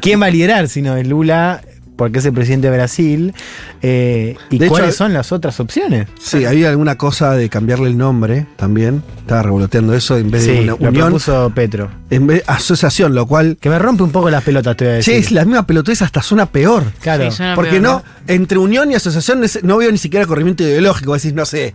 ¿Quién 0.00 0.20
va 0.20 0.26
a 0.26 0.30
liderar 0.30 0.68
si 0.68 0.82
no 0.82 0.96
es 0.96 1.06
Lula? 1.06 1.60
Porque 1.96 2.18
es 2.18 2.24
el 2.26 2.32
presidente 2.32 2.70
de 2.70 2.76
Brasil. 2.76 3.34
Eh, 3.80 4.36
¿Y 4.50 4.58
De 4.58 4.66
hecho, 4.66 4.72
cuáles 4.74 4.96
son 4.96 5.12
las 5.12 5.30
otras 5.30 5.60
opciones? 5.60 6.08
Sí, 6.18 6.44
había 6.44 6.70
alguna 6.70 6.96
cosa 6.98 7.32
de 7.32 7.48
cambiarle 7.48 7.88
el 7.88 7.96
nombre 7.96 8.46
también. 8.56 9.02
Estaba 9.18 9.42
revoloteando 9.42 9.94
eso 9.94 10.16
en 10.18 10.30
vez 10.30 10.44
de 10.46 10.52
Sí, 10.54 10.58
una 10.62 10.72
lo 10.72 10.76
unión. 10.88 11.06
propuso 11.06 11.52
Petro. 11.54 11.90
En 12.10 12.26
vez 12.26 12.42
asociación, 12.46 13.14
lo 13.14 13.26
cual. 13.26 13.56
Que 13.60 13.68
me 13.70 13.78
rompe 13.78 14.02
un 14.02 14.10
poco 14.10 14.28
las 14.28 14.42
pelotas, 14.42 14.76
te 14.76 14.84
voy 14.84 14.92
a 14.92 14.96
decir. 14.96 15.14
Che, 15.14 15.20
es 15.20 15.30
la 15.30 15.44
misma 15.44 15.66
pelotudez, 15.66 16.02
hasta 16.02 16.20
suena 16.22 16.46
peor. 16.46 16.84
Claro. 17.00 17.30
Sí, 17.30 17.36
suena 17.36 17.54
Porque 17.54 17.70
peor, 17.72 17.82
no, 17.82 18.02
entre 18.26 18.58
unión 18.58 18.90
y 18.90 18.94
asociación 18.96 19.42
no 19.62 19.76
veo 19.76 19.90
ni 19.92 19.98
siquiera 19.98 20.26
corrimiento 20.26 20.62
ideológico. 20.64 21.14
Decís, 21.14 21.32
no 21.32 21.44
sé, 21.46 21.74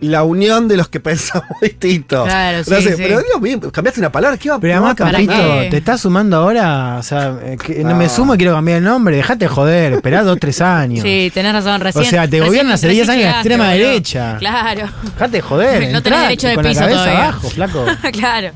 la 0.00 0.24
unión 0.24 0.68
de 0.68 0.76
los 0.76 0.88
que 0.88 1.00
pensamos 1.06 1.48
distinto. 1.60 2.24
Claro, 2.24 2.64
sí, 2.64 2.70
pero 2.96 3.20
digo, 3.20 3.40
bien, 3.40 3.60
cambiaste 3.60 4.00
una 4.00 4.12
palabra, 4.12 4.36
¿qué 4.36 4.50
va 4.50 4.58
Pero 4.58 4.74
además, 4.74 4.96
qué? 4.96 5.68
¿te 5.70 5.76
estás 5.76 6.00
sumando 6.00 6.36
ahora? 6.36 6.96
O 6.98 7.02
sea, 7.02 7.38
eh, 7.42 7.56
que 7.62 7.82
no. 7.82 7.90
No. 7.90 7.96
me 7.96 8.08
sumo 8.08 8.34
y 8.34 8.38
quiero 8.38 8.54
cambiar 8.54 8.78
el 8.78 8.84
nombre. 8.84 9.16
Dejate 9.16 9.46
de 9.46 9.48
joder, 9.48 9.92
esperá 9.94 10.22
dos, 10.22 10.38
tres 10.38 10.60
años. 10.60 11.02
Sí, 11.02 11.30
tenés 11.32 11.52
razón, 11.52 11.80
recién. 11.80 12.04
O 12.04 12.08
sea, 12.08 12.28
te 12.28 12.40
gobierna 12.40 12.74
hace 12.74 12.88
recién 12.88 13.06
10 13.06 13.16
años 13.16 13.24
la 13.24 13.30
extrema 13.32 13.70
derecha. 13.70 14.36
Claro. 14.38 14.88
Dejate 15.02 15.32
de 15.32 15.40
joder. 15.40 15.92
No 15.92 16.02
tenés 16.02 16.20
derecho 16.20 16.48
de 16.48 16.54
con 16.54 16.64
piso 16.64 16.80
la 16.80 16.86
cabeza 16.86 17.02
todavía. 17.02 17.22
abajo, 17.24 17.50
flaco. 17.50 17.84
claro. 18.12 18.50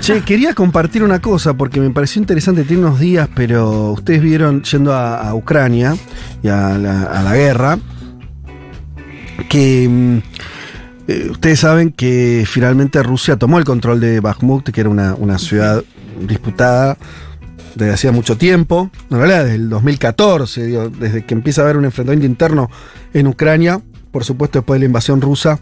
Che, 0.00 0.22
quería 0.22 0.52
compartir 0.52 1.02
una 1.02 1.20
cosa 1.20 1.54
porque 1.54 1.80
me 1.80 1.90
pareció 1.90 2.20
interesante, 2.20 2.64
tiene 2.64 2.84
unos 2.84 3.00
días, 3.00 3.28
pero 3.34 3.92
ustedes 3.92 4.20
vieron 4.20 4.62
yendo 4.62 4.92
a, 4.92 5.28
a 5.28 5.34
Ucrania 5.34 5.96
y 6.42 6.48
a 6.48 6.76
la, 6.76 7.04
a 7.04 7.22
la 7.22 7.34
guerra, 7.34 7.78
que 9.48 9.88
mm, 9.88 10.18
eh, 11.08 11.28
ustedes 11.30 11.60
saben 11.60 11.92
que 11.92 12.44
finalmente 12.46 13.02
Rusia 13.02 13.36
tomó 13.36 13.58
el 13.58 13.64
control 13.64 14.00
de 14.00 14.20
Bakhmut, 14.20 14.70
que 14.70 14.80
era 14.80 14.90
una, 14.90 15.14
una 15.14 15.38
ciudad 15.38 15.82
disputada 16.20 16.96
desde 17.74 17.92
hacía 17.92 18.12
mucho 18.12 18.38
tiempo, 18.38 18.90
en 19.10 19.18
realidad 19.18 19.44
desde 19.44 19.56
el 19.56 19.68
2014, 19.68 20.66
digo, 20.66 20.88
desde 20.88 21.24
que 21.24 21.34
empieza 21.34 21.60
a 21.60 21.64
haber 21.64 21.76
un 21.76 21.84
enfrentamiento 21.84 22.26
interno 22.26 22.70
en 23.12 23.26
Ucrania, 23.26 23.80
por 24.10 24.24
supuesto 24.24 24.60
después 24.60 24.76
de 24.76 24.80
la 24.80 24.86
invasión 24.86 25.20
rusa. 25.20 25.60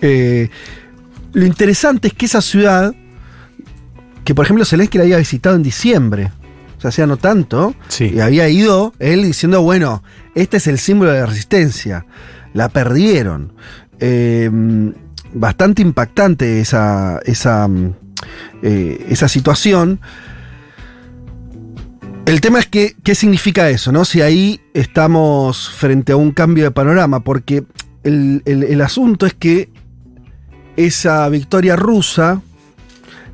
Eh, 0.00 0.48
lo 1.32 1.44
interesante 1.44 2.08
es 2.08 2.14
que 2.14 2.26
esa 2.26 2.40
ciudad 2.40 2.94
que 4.24 4.34
por 4.34 4.44
ejemplo 4.44 4.64
Zelensky 4.64 4.98
la 4.98 5.04
había 5.04 5.18
visitado 5.18 5.56
en 5.56 5.62
diciembre. 5.62 6.30
O 6.78 6.80
sea, 6.80 6.88
hacía 6.88 7.06
no 7.06 7.16
tanto. 7.16 7.74
Sí. 7.88 8.12
Y 8.14 8.20
había 8.20 8.48
ido 8.48 8.94
él 8.98 9.24
diciendo, 9.24 9.60
bueno, 9.62 10.02
este 10.34 10.58
es 10.58 10.66
el 10.66 10.78
símbolo 10.78 11.12
de 11.12 11.20
la 11.20 11.26
resistencia. 11.26 12.06
La 12.54 12.68
perdieron. 12.68 13.52
Eh, 14.00 14.50
bastante 15.32 15.82
impactante 15.82 16.60
esa, 16.60 17.20
esa, 17.24 17.68
mm, 17.68 17.94
eh, 18.62 19.06
esa 19.10 19.28
situación. 19.28 20.00
El 22.26 22.40
tema 22.40 22.58
es 22.60 22.66
que, 22.66 22.94
¿qué 23.02 23.14
significa 23.14 23.68
eso? 23.70 23.92
¿no? 23.92 24.04
Si 24.04 24.20
ahí 24.22 24.60
estamos 24.74 25.70
frente 25.70 26.12
a 26.12 26.16
un 26.16 26.30
cambio 26.32 26.64
de 26.64 26.70
panorama, 26.70 27.20
porque 27.20 27.64
el, 28.04 28.42
el- 28.44 28.64
el 28.64 28.80
asunto 28.82 29.26
es 29.26 29.34
que 29.34 29.68
esa 30.76 31.28
victoria 31.28 31.76
rusa, 31.76 32.40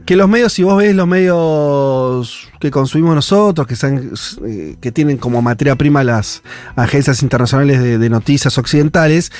que 0.06 0.16
los 0.16 0.28
medios, 0.28 0.52
si 0.52 0.62
vos 0.62 0.78
ves 0.78 0.94
los 0.94 1.06
medios 1.06 2.48
que 2.60 2.70
consumimos 2.70 3.14
nosotros, 3.14 3.66
que, 3.66 3.76
sean, 3.76 4.12
eh, 4.46 4.76
que 4.80 4.92
tienen 4.92 5.18
como 5.18 5.42
materia 5.42 5.76
prima 5.76 6.02
las 6.04 6.42
agencias 6.76 7.22
internacionales 7.22 7.82
de, 7.82 8.08
noticias 8.08 8.56
occidentales, 8.56 9.32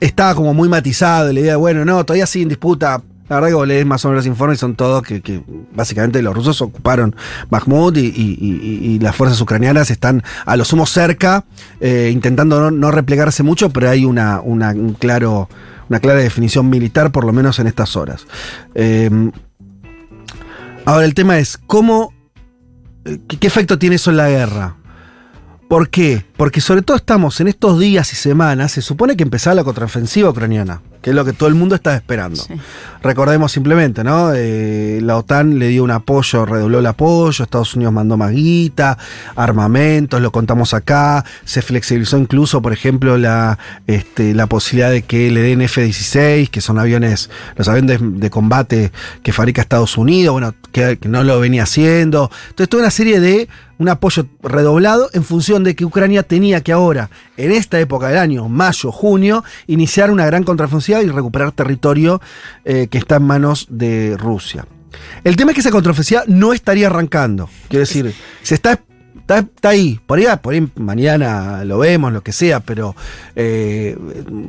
estaba 0.00 0.34
como 0.34 0.54
muy 0.54 0.68
matizado 0.68 1.32
la 1.32 1.40
idea 1.40 1.52
de, 1.52 1.56
bueno, 1.56 1.84
no, 1.84 2.04
todavía 2.04 2.26
sigue 2.26 2.42
en 2.44 2.48
disputa 2.50 3.02
La 3.28 3.36
verdad 3.36 3.48
que 3.48 3.54
vos 3.54 3.66
lees 3.66 3.86
más 3.86 4.04
o 4.04 4.08
menos 4.08 4.24
los 4.24 4.26
informes 4.30 4.58
son 4.58 4.74
todos 4.74 5.02
que, 5.02 5.42
básicamente 5.74 6.20
los 6.20 6.34
rusos 6.34 6.60
ocuparon 6.60 7.16
Bakhmut 7.48 7.96
y, 7.96 8.00
y- 8.00 8.38
y- 8.40 8.86
y 8.94 8.98
las 8.98 9.16
fuerzas 9.16 9.40
ucranianas 9.40 9.90
están 9.90 10.22
a 10.44 10.56
lo 10.56 10.64
sumo 10.64 10.84
cerca, 10.86 11.44
eh, 11.80 12.10
intentando 12.12 12.60
no, 12.60 12.70
no 12.70 12.90
replegarse 12.90 13.42
mucho, 13.42 13.70
pero 13.70 13.88
hay 13.88 14.04
una, 14.04 14.40
una, 14.42 14.70
un 14.72 14.92
claro, 14.94 15.48
una 15.88 16.00
clara 16.00 16.18
definición 16.20 16.68
militar, 16.68 17.10
por 17.12 17.24
lo 17.24 17.32
menos 17.32 17.58
en 17.58 17.66
estas 17.68 17.96
horas. 17.96 18.26
Eh, 18.74 19.08
ahora 20.84 21.04
el 21.04 21.14
tema 21.14 21.38
es, 21.38 21.58
¿cómo, 21.66 22.12
eh, 23.04 23.18
qué, 23.28 23.38
qué 23.38 23.46
efecto 23.46 23.78
tiene 23.78 23.96
eso 23.96 24.10
en 24.10 24.16
la 24.16 24.28
guerra? 24.28 24.76
¿Por 25.68 25.88
qué? 25.88 26.24
Porque 26.36 26.60
sobre 26.60 26.82
todo 26.82 26.96
estamos 26.96 27.40
en 27.40 27.48
estos 27.48 27.78
días 27.78 28.12
y 28.12 28.16
semanas, 28.16 28.72
se 28.72 28.82
supone 28.82 29.16
que 29.16 29.22
empezaba 29.22 29.54
la 29.54 29.64
contraofensiva 29.64 30.28
ucraniana, 30.28 30.82
que 31.02 31.10
es 31.10 31.16
lo 31.16 31.24
que 31.24 31.32
todo 31.32 31.48
el 31.48 31.54
mundo 31.54 31.74
está 31.74 31.94
esperando. 31.94 32.36
Sí. 32.40 32.54
Recordemos 33.02 33.50
simplemente, 33.50 34.04
¿no? 34.04 34.32
Eh, 34.34 35.00
la 35.02 35.16
OTAN 35.16 35.58
le 35.58 35.68
dio 35.68 35.82
un 35.82 35.90
apoyo, 35.90 36.46
redobló 36.46 36.78
el 36.78 36.86
apoyo, 36.86 37.42
Estados 37.42 37.74
Unidos 37.74 37.92
mandó 37.92 38.16
más 38.16 38.30
guita, 38.30 38.96
armamentos, 39.34 40.20
lo 40.20 40.30
contamos 40.30 40.72
acá, 40.72 41.24
se 41.44 41.60
flexibilizó 41.60 42.16
incluso, 42.16 42.62
por 42.62 42.72
ejemplo, 42.72 43.18
la, 43.18 43.58
este, 43.88 44.32
la 44.34 44.46
posibilidad 44.46 44.90
de 44.90 45.02
que 45.02 45.30
le 45.32 45.42
den 45.42 45.62
F-16, 45.62 46.48
que 46.48 46.60
son 46.60 46.78
aviones, 46.78 47.28
los 47.56 47.68
aviones 47.68 48.00
de, 48.00 48.06
de 48.08 48.30
combate 48.30 48.92
que 49.24 49.32
fabrica 49.32 49.60
Estados 49.60 49.98
Unidos, 49.98 50.32
bueno, 50.32 50.54
que, 50.70 50.98
que 50.98 51.08
no 51.08 51.24
lo 51.24 51.40
venía 51.40 51.64
haciendo. 51.64 52.30
Entonces, 52.50 52.68
toda 52.68 52.84
una 52.84 52.90
serie 52.90 53.18
de 53.18 53.48
un 53.82 53.88
apoyo 53.88 54.26
redoblado 54.42 55.10
en 55.12 55.24
función 55.24 55.64
de 55.64 55.74
que 55.74 55.84
Ucrania 55.84 56.22
tenía 56.22 56.62
que 56.62 56.70
ahora, 56.70 57.10
en 57.36 57.50
esta 57.50 57.80
época 57.80 58.08
del 58.08 58.18
año, 58.18 58.48
mayo, 58.48 58.92
junio, 58.92 59.42
iniciar 59.66 60.12
una 60.12 60.24
gran 60.24 60.44
contraofensiva 60.44 61.02
y 61.02 61.08
recuperar 61.08 61.50
territorio 61.50 62.20
eh, 62.64 62.86
que 62.88 62.98
está 62.98 63.16
en 63.16 63.24
manos 63.24 63.66
de 63.70 64.16
Rusia. 64.16 64.66
El 65.24 65.34
tema 65.34 65.50
es 65.50 65.56
que 65.56 65.60
esa 65.62 65.72
contraofensiva 65.72 66.22
no 66.28 66.52
estaría 66.52 66.86
arrancando. 66.86 67.50
Quiero 67.68 67.80
decir, 67.80 68.14
se 68.42 68.54
está, 68.54 68.78
está, 69.18 69.38
está 69.38 69.70
ahí. 69.70 70.00
Por 70.06 70.20
ahí, 70.20 70.26
por 70.40 70.54
ahí 70.54 70.68
mañana 70.76 71.64
lo 71.64 71.78
vemos, 71.78 72.12
lo 72.12 72.22
que 72.22 72.32
sea, 72.32 72.60
pero 72.60 72.94
eh, 73.34 73.98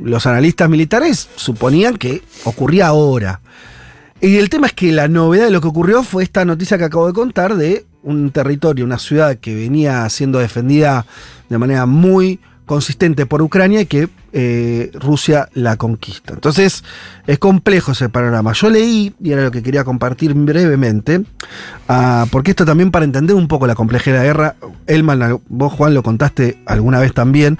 los 0.04 0.26
analistas 0.26 0.70
militares 0.70 1.28
suponían 1.34 1.96
que 1.96 2.22
ocurría 2.44 2.86
ahora. 2.86 3.40
Y 4.20 4.36
el 4.36 4.48
tema 4.48 4.68
es 4.68 4.74
que 4.74 4.92
la 4.92 5.08
novedad 5.08 5.46
de 5.46 5.50
lo 5.50 5.60
que 5.60 5.68
ocurrió 5.68 6.04
fue 6.04 6.22
esta 6.22 6.44
noticia 6.44 6.78
que 6.78 6.84
acabo 6.84 7.08
de 7.08 7.12
contar 7.12 7.56
de 7.56 7.84
un 8.04 8.30
territorio, 8.30 8.84
una 8.84 8.98
ciudad 8.98 9.36
que 9.36 9.54
venía 9.54 10.08
siendo 10.10 10.38
defendida 10.38 11.06
de 11.48 11.58
manera 11.58 11.86
muy 11.86 12.38
consistente 12.66 13.26
por 13.26 13.42
Ucrania 13.42 13.82
y 13.82 13.86
que 13.86 14.08
eh, 14.32 14.90
Rusia 14.94 15.48
la 15.52 15.76
conquista. 15.76 16.32
Entonces 16.32 16.82
es 17.26 17.38
complejo 17.38 17.92
ese 17.92 18.08
panorama. 18.08 18.52
Yo 18.52 18.70
leí, 18.70 19.14
y 19.22 19.32
era 19.32 19.42
lo 19.42 19.50
que 19.50 19.62
quería 19.62 19.84
compartir 19.84 20.34
brevemente, 20.34 21.24
ah, 21.88 22.26
porque 22.30 22.52
esto 22.52 22.64
también 22.64 22.90
para 22.90 23.04
entender 23.04 23.36
un 23.36 23.48
poco 23.48 23.66
la 23.66 23.74
complejidad 23.74 24.16
de 24.16 24.20
la 24.20 24.24
guerra, 24.24 24.56
Elman, 24.86 25.40
vos 25.48 25.72
Juan 25.72 25.94
lo 25.94 26.02
contaste 26.02 26.58
alguna 26.66 27.00
vez 27.00 27.12
también, 27.12 27.58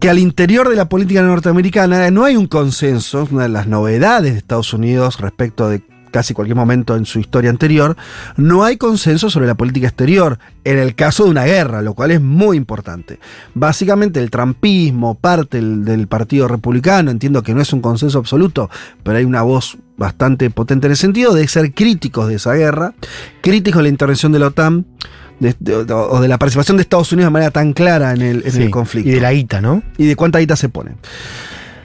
que 0.00 0.10
al 0.10 0.18
interior 0.18 0.68
de 0.68 0.76
la 0.76 0.88
política 0.88 1.22
norteamericana 1.22 2.10
no 2.10 2.24
hay 2.24 2.36
un 2.36 2.46
consenso, 2.46 3.26
una 3.30 3.44
de 3.44 3.48
las 3.48 3.66
novedades 3.66 4.32
de 4.32 4.38
Estados 4.38 4.74
Unidos 4.74 5.18
respecto 5.18 5.68
de 5.68 5.82
casi 6.14 6.32
cualquier 6.32 6.54
momento 6.54 6.94
en 6.94 7.06
su 7.06 7.18
historia 7.18 7.50
anterior, 7.50 7.96
no 8.36 8.62
hay 8.62 8.76
consenso 8.76 9.30
sobre 9.30 9.48
la 9.48 9.56
política 9.56 9.88
exterior 9.88 10.38
en 10.62 10.78
el 10.78 10.94
caso 10.94 11.24
de 11.24 11.30
una 11.30 11.42
guerra, 11.44 11.82
lo 11.82 11.94
cual 11.94 12.12
es 12.12 12.20
muy 12.20 12.56
importante. 12.56 13.18
Básicamente 13.54 14.20
el 14.20 14.30
trampismo, 14.30 15.16
parte 15.16 15.56
del, 15.58 15.84
del 15.84 16.06
Partido 16.06 16.46
Republicano, 16.46 17.10
entiendo 17.10 17.42
que 17.42 17.52
no 17.52 17.60
es 17.60 17.72
un 17.72 17.80
consenso 17.80 18.18
absoluto, 18.18 18.70
pero 19.02 19.18
hay 19.18 19.24
una 19.24 19.42
voz 19.42 19.76
bastante 19.96 20.48
potente 20.50 20.86
en 20.86 20.92
el 20.92 20.96
sentido 20.96 21.34
de 21.34 21.48
ser 21.48 21.74
críticos 21.74 22.28
de 22.28 22.36
esa 22.36 22.52
guerra, 22.54 22.94
críticos 23.42 23.78
de 23.80 23.82
la 23.82 23.88
intervención 23.88 24.30
de 24.30 24.38
la 24.38 24.46
OTAN, 24.46 24.86
de- 25.40 25.56
de- 25.58 25.92
o 25.92 26.20
de 26.20 26.28
la 26.28 26.38
participación 26.38 26.76
de 26.76 26.82
Estados 26.84 27.10
Unidos 27.12 27.26
de 27.26 27.32
manera 27.32 27.50
tan 27.50 27.72
clara 27.72 28.12
en 28.12 28.22
el, 28.22 28.42
en 28.46 28.52
Sí, 28.52 28.62
el 28.62 28.70
conflicto 28.70 29.10
Y 29.10 29.14
de 29.14 29.20
la 29.20 29.32
guita, 29.32 29.60
¿no? 29.60 29.82
y 29.98 30.06
de 30.06 30.14
cuánta 30.14 30.38
guita 30.38 30.54
se 30.54 30.68
pone. 30.68 30.92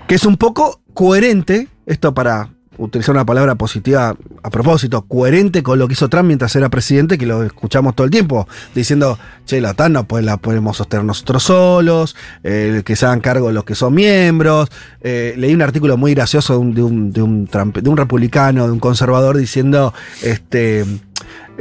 Que 0.07 0.13
es 0.15 0.23
un 0.23 0.37
poco 0.37 0.81
coherente, 0.93 1.67
esto 1.87 2.13
para 2.13 2.49
utilizar 2.79 3.13
una 3.13 3.25
palabra 3.25 3.55
positiva 3.55 4.15
a 4.41 4.49
propósito, 4.49 5.03
coherente 5.03 5.61
con 5.61 5.77
lo 5.77 5.87
que 5.87 5.93
hizo 5.93 6.09
Trump 6.09 6.27
mientras 6.27 6.55
era 6.55 6.69
presidente, 6.69 7.17
que 7.17 7.25
lo 7.25 7.43
escuchamos 7.43 7.95
todo 7.95 8.05
el 8.05 8.11
tiempo, 8.11 8.47
diciendo, 8.73 9.19
che, 9.45 9.61
la 9.61 9.71
OTAN 9.71 9.93
no 9.93 10.05
pues, 10.05 10.23
la 10.23 10.37
podemos 10.37 10.77
sostener 10.77 11.05
nosotros 11.05 11.43
solos, 11.43 12.15
eh, 12.43 12.81
que 12.85 12.95
se 12.95 13.05
hagan 13.05 13.19
cargo 13.19 13.51
los 13.51 13.65
que 13.65 13.75
son 13.75 13.93
miembros. 13.93 14.69
Eh, 15.01 15.35
leí 15.37 15.53
un 15.53 15.61
artículo 15.61 15.97
muy 15.97 16.13
gracioso 16.13 16.53
de 16.53 16.59
un, 16.59 16.73
de 16.73 16.81
un, 16.81 17.11
de 17.11 17.21
un 17.21 17.47
Trump- 17.47 17.77
de 17.77 17.89
un 17.89 17.97
republicano, 17.97 18.65
de 18.65 18.71
un 18.71 18.79
conservador, 18.79 19.37
diciendo, 19.37 19.93
este... 20.23 20.85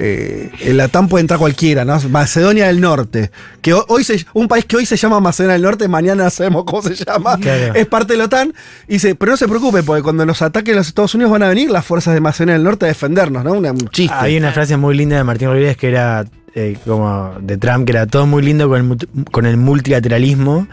Eh, 0.00 0.50
en 0.60 0.76
la 0.76 0.86
TAM 0.86 1.08
puede 1.08 1.22
entrar 1.22 1.40
cualquiera, 1.40 1.84
¿no? 1.84 1.98
Macedonia 2.08 2.68
del 2.68 2.80
Norte. 2.80 3.32
Que 3.60 3.72
ho- 3.72 3.84
hoy 3.88 4.04
se, 4.04 4.24
un 4.32 4.46
país 4.46 4.64
que 4.64 4.76
hoy 4.76 4.86
se 4.86 4.96
llama 4.96 5.18
Macedonia 5.18 5.54
del 5.54 5.62
Norte, 5.62 5.88
mañana 5.88 6.22
no 6.24 6.30
sabemos 6.30 6.62
cómo 6.64 6.82
se 6.82 6.94
llama. 6.94 7.36
Claro. 7.38 7.74
Es 7.74 7.86
parte 7.86 8.12
de 8.12 8.18
la 8.18 8.26
OTAN. 8.26 8.54
Y 8.86 8.92
dice, 8.94 9.16
pero 9.16 9.32
no 9.32 9.36
se 9.36 9.48
preocupe, 9.48 9.82
porque 9.82 10.02
cuando 10.02 10.24
nos 10.24 10.40
ataquen 10.40 10.76
los 10.76 10.86
Estados 10.86 11.14
Unidos 11.16 11.32
van 11.32 11.42
a 11.42 11.48
venir 11.48 11.68
las 11.70 11.84
fuerzas 11.84 12.14
de 12.14 12.20
Macedonia 12.20 12.54
del 12.54 12.62
Norte 12.62 12.84
a 12.84 12.88
defendernos, 12.88 13.42
¿no? 13.42 13.54
Una- 13.54 13.72
un 13.72 13.88
chiste. 13.88 14.14
Hay 14.16 14.36
una 14.36 14.52
frase 14.52 14.76
muy 14.76 14.96
linda 14.96 15.16
de 15.16 15.24
Martín 15.24 15.48
Rodríguez 15.48 15.76
que 15.76 15.88
era 15.88 16.24
eh, 16.54 16.76
como 16.86 17.34
de 17.40 17.56
Trump, 17.56 17.84
que 17.86 17.92
era 17.92 18.06
todo 18.06 18.26
muy 18.26 18.42
lindo 18.42 18.68
con 18.68 18.90
el, 18.92 19.24
con 19.30 19.46
el 19.46 19.56
multilateralismo, 19.56 20.66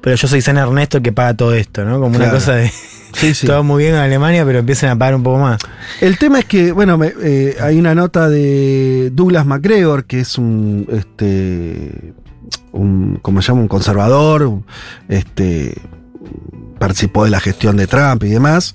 pero 0.00 0.16
yo 0.16 0.28
soy 0.28 0.40
San 0.40 0.56
Ernesto 0.58 1.00
que 1.02 1.12
paga 1.12 1.34
todo 1.34 1.54
esto, 1.54 1.84
¿no? 1.84 2.00
Como 2.00 2.16
una 2.16 2.30
cosa 2.30 2.54
de 2.56 2.70
Sí, 3.14 3.34
sí. 3.34 3.46
todo 3.46 3.62
muy 3.62 3.82
bien 3.84 3.94
en 3.94 4.00
Alemania, 4.00 4.44
pero 4.44 4.58
empiezan 4.60 4.90
a 4.90 4.98
pagar 4.98 5.14
un 5.16 5.22
poco 5.22 5.38
más. 5.38 5.60
El 6.00 6.16
tema 6.18 6.38
es 6.38 6.44
que, 6.46 6.72
bueno, 6.72 6.96
me- 6.98 7.12
eh, 7.22 7.56
hay 7.60 7.78
una 7.78 7.94
nota 7.94 8.28
de 8.28 9.10
Douglas 9.12 9.44
McGregor, 9.46 10.04
que 10.06 10.20
es 10.20 10.38
un, 10.38 10.86
este, 10.90 12.14
un, 12.72 13.18
¿cómo 13.22 13.42
se 13.42 13.48
llama? 13.48 13.60
Un 13.60 13.68
conservador, 13.68 14.42
un- 14.44 14.64
este, 15.08 15.74
participó 16.78 17.24
de 17.24 17.30
la 17.30 17.40
gestión 17.40 17.76
de 17.76 17.86
Trump 17.86 18.24
y 18.24 18.28
demás, 18.30 18.74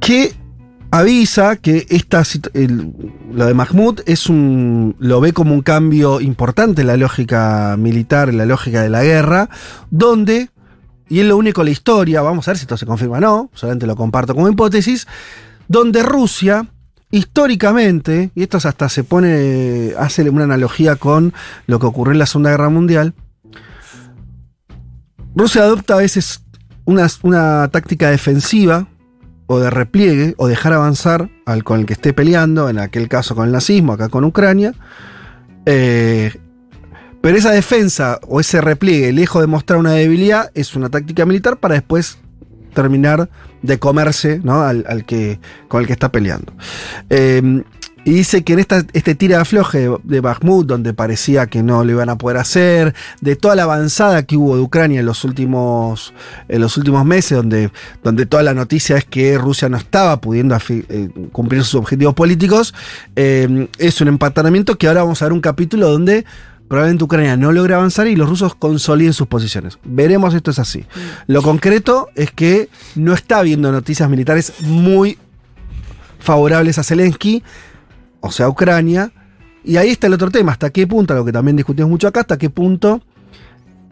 que 0.00 0.32
avisa 0.90 1.56
que 1.56 1.86
esta, 1.90 2.22
el- 2.54 2.92
lo 3.32 3.46
de 3.46 3.54
Mahmoud 3.54 4.00
es 4.06 4.28
un, 4.28 4.96
lo 4.98 5.20
ve 5.20 5.32
como 5.32 5.54
un 5.54 5.62
cambio 5.62 6.20
importante 6.20 6.80
en 6.82 6.86
la 6.86 6.96
lógica 6.96 7.76
militar, 7.78 8.28
en 8.28 8.38
la 8.38 8.46
lógica 8.46 8.82
de 8.82 8.88
la 8.88 9.02
guerra, 9.04 9.50
donde 9.90 10.50
y 11.10 11.20
es 11.20 11.26
lo 11.26 11.38
único 11.38 11.62
en 11.62 11.66
la 11.66 11.70
historia, 11.70 12.20
vamos 12.20 12.46
a 12.46 12.50
ver 12.50 12.58
si 12.58 12.62
esto 12.64 12.76
se 12.76 12.84
confirma 12.84 13.16
o 13.16 13.20
no, 13.20 13.50
solamente 13.54 13.86
lo 13.86 13.96
comparto 13.96 14.34
como 14.34 14.48
hipótesis, 14.48 15.06
donde 15.66 16.02
Rusia, 16.02 16.66
históricamente, 17.10 18.30
y 18.34 18.42
esto 18.42 18.58
hasta 18.58 18.90
se 18.90 19.04
pone, 19.04 19.94
hace 19.98 20.28
una 20.28 20.44
analogía 20.44 20.96
con 20.96 21.32
lo 21.66 21.78
que 21.78 21.86
ocurrió 21.86 22.12
en 22.12 22.18
la 22.18 22.26
Segunda 22.26 22.50
Guerra 22.50 22.68
Mundial, 22.68 23.14
Rusia 25.34 25.62
adopta 25.62 25.94
a 25.94 25.98
veces 25.98 26.42
una, 26.84 27.06
una 27.22 27.68
táctica 27.68 28.10
defensiva 28.10 28.86
o 29.48 29.58
de 29.58 29.70
repliegue 29.70 30.34
o 30.36 30.46
dejar 30.46 30.72
avanzar 30.74 31.28
al 31.44 31.64
con 31.64 31.80
el 31.80 31.86
que 31.86 31.94
esté 31.94 32.12
peleando, 32.12 32.68
en 32.68 32.78
aquel 32.78 33.08
caso 33.08 33.34
con 33.34 33.46
el 33.46 33.52
nazismo, 33.52 33.94
acá 33.94 34.08
con 34.08 34.22
Ucrania. 34.24 34.74
Eh, 35.66 36.32
pero 37.20 37.36
esa 37.36 37.50
defensa 37.50 38.20
o 38.28 38.38
ese 38.38 38.60
repliegue, 38.60 39.12
lejos 39.12 39.40
de 39.40 39.48
mostrar 39.48 39.80
una 39.80 39.92
debilidad, 39.92 40.50
es 40.54 40.76
una 40.76 40.90
táctica 40.90 41.26
militar 41.26 41.56
para 41.56 41.74
después 41.74 42.18
terminar 42.74 43.28
de 43.62 43.78
comerse 43.78 44.40
¿no? 44.44 44.62
al, 44.62 44.84
al 44.86 45.04
que, 45.04 45.40
con 45.66 45.80
el 45.80 45.86
que 45.86 45.94
está 45.94 46.12
peleando. 46.12 46.52
Eh, 47.10 47.64
y 48.08 48.10
dice 48.10 48.42
que 48.42 48.54
en 48.54 48.58
esta, 48.58 48.86
este 48.94 49.14
tira 49.14 49.36
de 49.36 49.42
afloje 49.42 49.80
de, 49.80 49.98
de 50.02 50.20
Bakhmut, 50.20 50.66
donde 50.66 50.94
parecía 50.94 51.46
que 51.46 51.62
no 51.62 51.84
lo 51.84 51.92
iban 51.92 52.08
a 52.08 52.16
poder 52.16 52.38
hacer, 52.38 52.94
de 53.20 53.36
toda 53.36 53.54
la 53.54 53.64
avanzada 53.64 54.22
que 54.22 54.34
hubo 54.34 54.56
de 54.56 54.62
Ucrania 54.62 55.00
en 55.00 55.04
los 55.04 55.24
últimos, 55.24 56.14
en 56.48 56.62
los 56.62 56.78
últimos 56.78 57.04
meses, 57.04 57.36
donde, 57.36 57.70
donde 58.02 58.24
toda 58.24 58.42
la 58.42 58.54
noticia 58.54 58.96
es 58.96 59.04
que 59.04 59.36
Rusia 59.36 59.68
no 59.68 59.76
estaba 59.76 60.22
pudiendo 60.22 60.56
eh, 60.70 61.10
cumplir 61.32 61.62
sus 61.64 61.74
objetivos 61.74 62.14
políticos, 62.14 62.72
eh, 63.14 63.68
es 63.76 64.00
un 64.00 64.08
empantanamiento 64.08 64.78
que 64.78 64.88
ahora 64.88 65.02
vamos 65.02 65.20
a 65.20 65.26
ver 65.26 65.34
un 65.34 65.42
capítulo 65.42 65.90
donde 65.90 66.24
probablemente 66.66 67.04
Ucrania 67.04 67.36
no 67.36 67.52
logra 67.52 67.76
avanzar 67.76 68.06
y 68.06 68.16
los 68.16 68.26
rusos 68.26 68.54
consoliden 68.54 69.12
sus 69.12 69.26
posiciones. 69.26 69.78
Veremos 69.84 70.32
si 70.32 70.38
esto 70.38 70.50
es 70.50 70.58
así. 70.58 70.86
Lo 71.26 71.42
concreto 71.42 72.08
es 72.14 72.30
que 72.30 72.70
no 72.94 73.12
está 73.12 73.40
habiendo 73.40 73.70
noticias 73.70 74.08
militares 74.08 74.54
muy 74.62 75.18
favorables 76.20 76.78
a 76.78 76.84
Zelensky, 76.84 77.42
o 78.20 78.30
sea, 78.30 78.48
Ucrania. 78.48 79.12
Y 79.64 79.76
ahí 79.76 79.90
está 79.90 80.06
el 80.06 80.14
otro 80.14 80.30
tema, 80.30 80.52
hasta 80.52 80.70
qué 80.70 80.86
punto, 80.86 81.14
lo 81.14 81.24
que 81.24 81.32
también 81.32 81.56
discutimos 81.56 81.90
mucho 81.90 82.08
acá, 82.08 82.20
hasta 82.20 82.38
qué 82.38 82.48
punto 82.48 83.02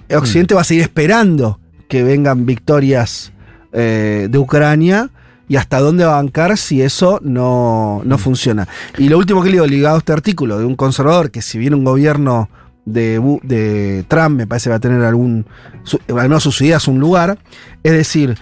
Occidente 0.09 0.55
va 0.55 0.61
a 0.61 0.65
seguir 0.65 0.85
esperando 0.85 1.59
que 1.89 2.03
vengan 2.05 2.47
victorias 2.47 3.33
eh, 3.73 4.29
de 4.31 4.39
Ucrania 4.39 5.11
y 5.49 5.57
hasta 5.57 5.81
dónde 5.81 6.05
va 6.05 6.13
a 6.19 6.23
bancar 6.23 6.57
si 6.57 6.81
eso 6.83 7.21
no, 7.23 8.03
no 8.05 8.17
funciona. 8.19 8.69
Y 8.99 9.09
lo 9.09 9.19
último 9.19 9.43
que 9.43 9.51
leo 9.51 9.67
ligado 9.67 9.97
a 9.97 9.99
este 9.99 10.13
artículo 10.13 10.59
de 10.59 10.65
un 10.65 10.77
conservador, 10.77 11.31
que 11.31 11.43
si 11.43 11.59
viene 11.59 11.77
un 11.77 11.85
gobierno 11.85 12.49
de, 12.85 13.21
de 13.43 14.05
Trump, 14.09 14.37
me 14.37 14.47
parece 14.47 14.65
que 14.65 14.71
va 14.71 14.77
a 14.77 14.81
tener 14.81 15.03
algún, 15.03 15.47
su- 15.83 16.01
al 16.09 16.29
menos 16.29 16.45
sus 16.45 16.61
ideas 16.63 16.87
un 16.89 17.01
lugar, 17.01 17.39
es 17.83 17.93
decir, 17.93 18.39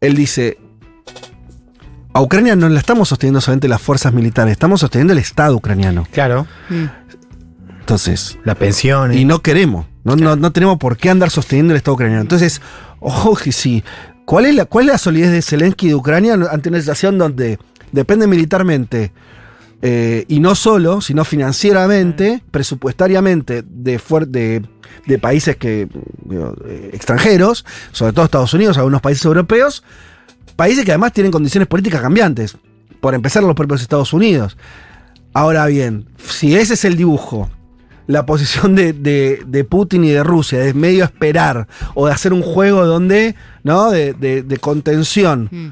él 0.00 0.14
dice, 0.14 0.58
a 2.18 2.20
Ucrania 2.20 2.56
no 2.56 2.68
la 2.68 2.80
estamos 2.80 3.08
sosteniendo 3.08 3.40
solamente 3.40 3.68
las 3.68 3.80
fuerzas 3.80 4.12
militares, 4.12 4.50
estamos 4.52 4.80
sosteniendo 4.80 5.12
el 5.12 5.20
Estado 5.20 5.54
ucraniano. 5.54 6.04
Claro. 6.10 6.48
Mm. 6.68 6.84
Entonces, 7.80 8.38
La 8.44 8.54
pensión. 8.56 9.14
y 9.16 9.24
no 9.24 9.40
queremos, 9.40 9.86
no, 10.02 10.16
no, 10.16 10.34
no 10.34 10.50
tenemos 10.52 10.78
por 10.78 10.96
qué 10.96 11.10
andar 11.10 11.30
sosteniendo 11.30 11.72
el 11.72 11.76
Estado 11.76 11.94
ucraniano. 11.94 12.20
Entonces, 12.22 12.60
ojo 12.98 13.36
que 13.36 13.52
sí. 13.52 13.84
¿Cuál 14.24 14.46
es 14.46 14.54
la, 14.56 14.64
cuál 14.66 14.86
es 14.86 14.92
la 14.92 14.98
solidez 14.98 15.30
de 15.30 15.40
Zelensky 15.42 15.86
y 15.86 15.88
de 15.90 15.94
Ucrania 15.94 16.34
ante 16.50 16.68
una 16.68 16.80
situación 16.80 17.16
donde 17.18 17.58
depende 17.92 18.26
militarmente 18.26 19.12
eh, 19.80 20.24
y 20.26 20.40
no 20.40 20.56
solo, 20.56 21.00
sino 21.00 21.24
financieramente, 21.24 22.42
presupuestariamente 22.50 23.62
de, 23.64 24.00
fuer- 24.00 24.26
de, 24.26 24.66
de 25.06 25.18
países 25.20 25.56
que 25.56 25.88
digo, 26.24 26.54
eh, 26.66 26.90
extranjeros, 26.92 27.64
sobre 27.92 28.12
todo 28.12 28.24
Estados 28.24 28.52
Unidos, 28.54 28.76
algunos 28.76 29.00
países 29.00 29.24
europeos, 29.24 29.84
países 30.52 30.84
que 30.84 30.92
además 30.92 31.12
tienen 31.12 31.32
condiciones 31.32 31.66
políticas 31.68 32.00
cambiantes, 32.02 32.56
por 33.00 33.14
empezar 33.14 33.42
los 33.42 33.54
propios 33.54 33.80
Estados 33.82 34.12
Unidos. 34.12 34.56
Ahora 35.32 35.66
bien, 35.66 36.06
si 36.26 36.56
ese 36.56 36.74
es 36.74 36.84
el 36.84 36.96
dibujo, 36.96 37.48
la 38.06 38.24
posición 38.26 38.74
de, 38.74 38.92
de- 38.92 39.42
de 39.46 39.64
Putin 39.64 40.02
y 40.04 40.10
de 40.10 40.24
Rusia, 40.24 40.64
es 40.64 40.74
medio 40.74 41.04
esperar 41.04 41.68
o 41.94 42.06
de 42.06 42.12
hacer 42.12 42.32
un 42.32 42.42
juego 42.42 42.86
donde, 42.86 43.34
¿no? 43.62 43.90
De, 43.90 44.14
de- 44.14 44.42
de 44.42 44.56
contención. 44.56 45.48
Mm. 45.50 45.66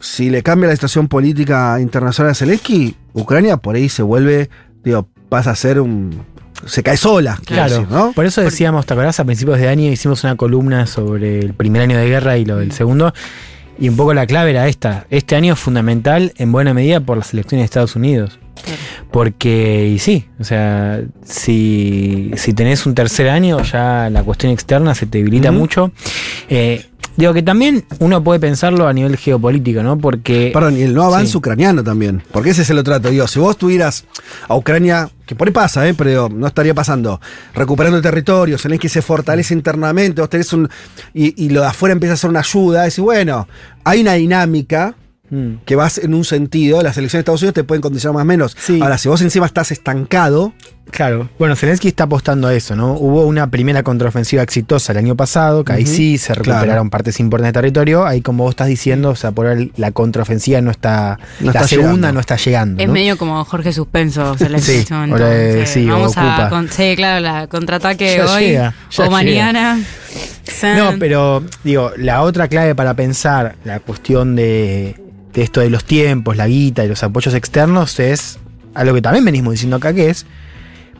Si 0.00 0.28
le 0.28 0.42
cambia 0.42 0.68
la 0.68 0.74
situación 0.76 1.08
política 1.08 1.80
internacional 1.80 2.32
a 2.32 2.34
Zelensky, 2.34 2.94
Ucrania 3.14 3.56
por 3.56 3.74
ahí 3.76 3.88
se 3.88 4.02
vuelve, 4.02 4.50
digo, 4.84 5.08
pasa 5.30 5.52
a 5.52 5.56
ser 5.56 5.80
un. 5.80 6.22
se 6.66 6.82
cae 6.82 6.96
sola, 6.98 7.40
Claro, 7.46 7.72
decir, 7.72 7.88
¿no? 7.90 8.12
por 8.12 8.26
eso 8.26 8.42
decíamos, 8.42 8.84
¿te 8.84 8.92
acordás? 8.92 9.18
A 9.20 9.24
principios 9.24 9.58
de 9.58 9.68
año 9.68 9.90
hicimos 9.90 10.22
una 10.24 10.36
columna 10.36 10.86
sobre 10.86 11.38
el 11.40 11.54
primer 11.54 11.80
año 11.82 11.96
de 11.96 12.06
guerra 12.06 12.36
y 12.36 12.44
lo 12.44 12.58
del 12.58 12.72
segundo. 12.72 13.14
Y 13.78 13.88
un 13.88 13.96
poco 13.96 14.14
la 14.14 14.26
clave 14.26 14.50
era 14.50 14.68
esta. 14.68 15.06
Este 15.10 15.36
año 15.36 15.54
es 15.54 15.58
fundamental 15.58 16.32
en 16.36 16.52
buena 16.52 16.74
medida 16.74 17.00
por 17.00 17.16
las 17.16 17.32
elecciones 17.32 17.62
de 17.62 17.64
Estados 17.66 17.96
Unidos. 17.96 18.38
Claro. 18.62 18.80
Porque, 19.10 19.90
y 19.94 19.98
sí, 19.98 20.26
o 20.38 20.44
sea, 20.44 21.02
si, 21.24 22.30
si 22.36 22.52
tenés 22.52 22.86
un 22.86 22.94
tercer 22.94 23.28
año, 23.28 23.62
ya 23.62 24.08
la 24.10 24.22
cuestión 24.22 24.52
externa 24.52 24.94
se 24.94 25.06
te 25.06 25.18
debilita 25.18 25.50
mucho. 25.50 25.90
Eh, 26.48 26.86
digo 27.16 27.32
que 27.32 27.42
también 27.42 27.84
uno 27.98 28.22
puede 28.22 28.40
pensarlo 28.40 28.86
a 28.88 28.92
nivel 28.92 29.16
geopolítico, 29.16 29.82
¿no? 29.82 29.98
Porque. 29.98 30.50
Perdón, 30.52 30.76
y 30.76 30.82
el 30.82 30.94
no 30.94 31.04
avance 31.04 31.32
Sí. 31.32 31.36
ucraniano 31.38 31.82
también. 31.84 32.22
Porque 32.32 32.50
ese 32.50 32.62
es 32.62 32.70
el 32.70 32.78
otro 32.78 32.94
trato. 32.94 33.10
Digo, 33.10 33.26
si 33.28 33.38
vos 33.38 33.56
tuvieras 33.56 34.04
a 34.48 34.56
Ucrania, 34.56 35.08
que 35.26 35.34
por 35.34 35.48
ahí 35.48 35.52
pasa, 35.52 35.86
¿eh? 35.88 35.94
pero 35.94 36.28
no 36.28 36.46
estaría 36.46 36.74
pasando, 36.74 37.20
recuperando 37.54 37.96
el 37.96 38.02
territorio, 38.02 38.58
Zelensky 38.58 38.88
se 38.88 39.02
fortalece 39.02 39.54
internamente, 39.54 40.20
vos 40.20 40.30
tenés 40.30 40.52
un. 40.52 40.68
Y, 41.12 41.44
y 41.44 41.50
lo 41.50 41.60
de 41.62 41.66
afuera 41.68 41.92
empieza 41.92 42.14
a 42.14 42.16
ser 42.16 42.30
una 42.30 42.40
ayuda, 42.40 42.82
decir, 42.82 43.04
bueno, 43.04 43.46
hay 43.84 44.00
una 44.00 44.14
dinámica 44.14 44.94
Mm. 45.30 45.62
que 45.64 45.74
vas 45.74 45.96
en 45.96 46.12
un 46.12 46.22
sentido, 46.22 46.82
las 46.82 46.98
elecciones 46.98 47.12
de 47.12 47.18
Estados 47.20 47.40
Unidos 47.40 47.54
te 47.54 47.64
pueden 47.64 47.80
condicionar 47.80 48.14
más 48.14 48.22
o 48.22 48.26
menos. 48.26 48.54
Sí. 48.60 48.78
Ahora, 48.82 48.98
si 48.98 49.08
vos 49.08 49.22
encima 49.22 49.46
estás 49.46 49.72
estancado, 49.72 50.52
Claro, 50.90 51.28
bueno, 51.40 51.56
Zelensky 51.56 51.88
está 51.88 52.04
apostando 52.04 52.46
a 52.46 52.54
eso, 52.54 52.76
¿no? 52.76 52.92
Hubo 52.92 53.26
una 53.26 53.50
primera 53.50 53.82
contraofensiva 53.82 54.42
exitosa 54.42 54.92
el 54.92 54.98
año 54.98 55.16
pasado, 55.16 55.64
que 55.64 55.72
ahí 55.72 55.86
sí 55.86 56.18
se 56.18 56.34
recuperaron 56.34 56.66
claro. 56.68 56.90
partes 56.90 57.18
importantes 57.18 57.48
de 57.52 57.60
territorio, 57.60 58.06
ahí 58.06 58.20
como 58.20 58.44
vos 58.44 58.50
estás 58.52 58.68
diciendo, 58.68 59.10
o 59.10 59.16
sea, 59.16 59.32
por 59.32 59.46
ahí 59.46 59.72
la 59.76 59.90
contraofensiva 59.90 60.60
no 60.60 60.70
está, 60.70 61.18
No 61.40 61.46
la 61.46 61.52
está 61.52 61.66
segunda 61.68 61.92
llegando. 61.94 62.12
no 62.12 62.20
está 62.20 62.36
llegando. 62.36 62.80
Es 62.82 62.86
¿no? 62.86 62.92
medio 62.92 63.16
como 63.18 63.44
Jorge 63.44 63.72
Suspenso. 63.72 64.36
Le 64.38 64.60
Sí, 64.60 64.84
en 64.88 65.12
este 65.12 65.62
eh, 65.62 65.66
sí, 65.66 65.86
vamos 65.86 66.12
ocupa. 66.12 66.46
a. 66.46 66.50
con- 66.50 66.68
sí, 66.70 66.92
claro, 66.94 67.20
la 67.20 67.46
contraataque 67.48 68.16
Ya 68.18 68.32
hoy 68.32 68.44
llega, 68.44 68.74
ya 68.90 69.02
o 69.02 69.06
llega. 69.06 69.10
mañana. 69.10 69.80
No, 70.76 70.92
pero 71.00 71.42
digo, 71.64 71.90
la 71.96 72.22
otra 72.22 72.46
clave 72.48 72.74
para 72.74 72.94
pensar 72.94 73.56
la 73.64 73.80
cuestión 73.80 74.36
de, 74.36 74.94
de 75.32 75.42
esto 75.42 75.60
de 75.60 75.70
los 75.70 75.84
tiempos, 75.84 76.36
la 76.36 76.46
guita 76.46 76.84
y 76.84 76.88
los 76.88 77.02
apoyos 77.02 77.34
externos 77.34 77.98
es 77.98 78.38
a 78.74 78.84
lo 78.84 78.94
que 78.94 79.02
también 79.02 79.24
venimos 79.24 79.52
diciendo 79.54 79.76
acá, 79.76 79.92
que 79.92 80.10
es, 80.10 80.26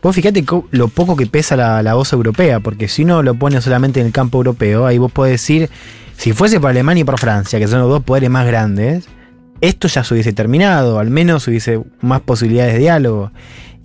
vos 0.05 0.15
fíjate 0.15 0.45
lo 0.71 0.87
poco 0.89 1.17
que 1.17 1.27
pesa 1.27 1.57
la, 1.57 1.83
la 1.83 1.95
voz 1.95 2.13
europea, 2.13 2.61
porque 2.61 2.87
si 2.87 3.03
uno 3.03 3.23
lo 3.25 3.35
pone 3.35 3.61
solamente 3.61 3.99
en 4.01 4.07
el 4.07 4.13
campo 4.13 4.39
europeo, 4.39 4.87
ahí 4.87 4.99
vos 4.99 5.11
podés 5.11 5.33
decir, 5.33 5.69
si 6.17 6.33
fuese 6.33 6.61
por 6.61 6.71
Alemania 6.71 7.01
y 7.01 7.05
por 7.05 7.19
Francia, 7.19 7.59
que 7.59 7.67
son 7.67 7.81
los 7.81 7.89
dos 7.89 8.05
poderes 8.05 8.31
más 8.31 8.47
grandes, 8.47 9.09
esto 9.61 9.89
ya 9.89 10.05
se 10.05 10.15
hubiese 10.15 10.33
terminado, 10.33 10.99
al 11.01 11.11
menos 11.11 11.49
hubiese 11.49 11.81
más 12.01 12.21
posibilidades 12.21 12.75
de 12.75 12.79
diálogo. 12.81 13.33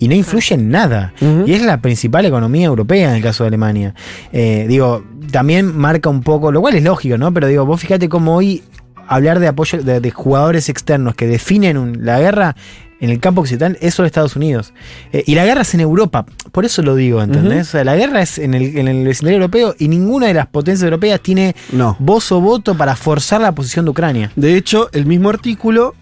Y 0.02 0.08
no 0.08 0.15
influye 0.15 0.56
en 0.56 0.70
nada. 0.70 1.13
Y 1.46 1.54
es 1.54 1.62
la 1.62 1.82
principal 1.82 2.26
economía 2.26 2.67
europea 2.67 3.10
en 3.10 3.15
el 3.17 3.22
caso 3.22 3.44
de 3.44 3.50
Alemania. 3.50 3.94
Eh, 4.32 4.65
digo, 4.70 5.04
también 5.32 5.78
marca 5.78 6.10
un 6.10 6.22
poco, 6.22 6.52
lo 6.54 6.62
cual 6.62 6.76
es 6.76 6.84
lógico, 6.84 7.17
¿no? 7.17 7.34
Pero 7.34 7.48
digo, 7.48 7.65
vos 7.65 7.82
fíjate 7.82 8.08
cómo 8.08 8.36
hoy 8.36 8.63
hablar 9.08 9.39
de 9.39 9.48
apoyo 9.48 9.82
de, 9.84 10.00
de 10.00 10.12
jugadores 10.12 10.70
externos 10.70 11.15
que 11.15 11.28
definen 11.28 11.78
un- 11.78 12.06
la 12.06 12.20
guerra 12.20 12.56
en 13.02 13.10
el 13.10 13.20
campo 13.20 13.42
occidental 13.42 13.78
es 13.82 13.96
solo 13.96 14.08
Estados 14.08 14.36
Unidos. 14.36 14.74
Eh, 15.14 15.24
y 15.26 15.36
la 15.36 15.46
guerra 15.46 15.62
es 15.62 15.74
en 15.74 15.80
Europa, 15.82 16.26
por 16.52 16.66
eso 16.66 16.82
lo 16.82 16.96
digo, 16.96 17.22
¿entendés? 17.22 17.70
O 17.70 17.72
sea, 17.72 17.84
la 17.84 17.96
guerra 17.96 18.22
es 18.22 18.38
en 18.38 18.54
el, 18.54 18.78
en 18.78 18.88
el 18.88 19.06
vecindario 19.06 19.38
europeo 19.38 19.76
y 19.80 19.88
ninguna 19.88 20.28
de 20.28 20.34
las 20.34 20.48
potencias 20.48 20.84
europeas 20.84 21.22
tiene 21.22 21.56
no. 21.72 21.96
voz 22.00 22.32
o 22.32 22.42
voto 22.42 22.76
para 22.76 22.96
forzar 22.96 23.42
la 23.42 23.54
posición 23.54 23.86
de 23.86 23.92
Ucrania. 23.92 24.32
De 24.36 24.56
hecho, 24.56 24.90
el 24.92 25.06
mismo 25.06 25.30
artículo 25.30 25.96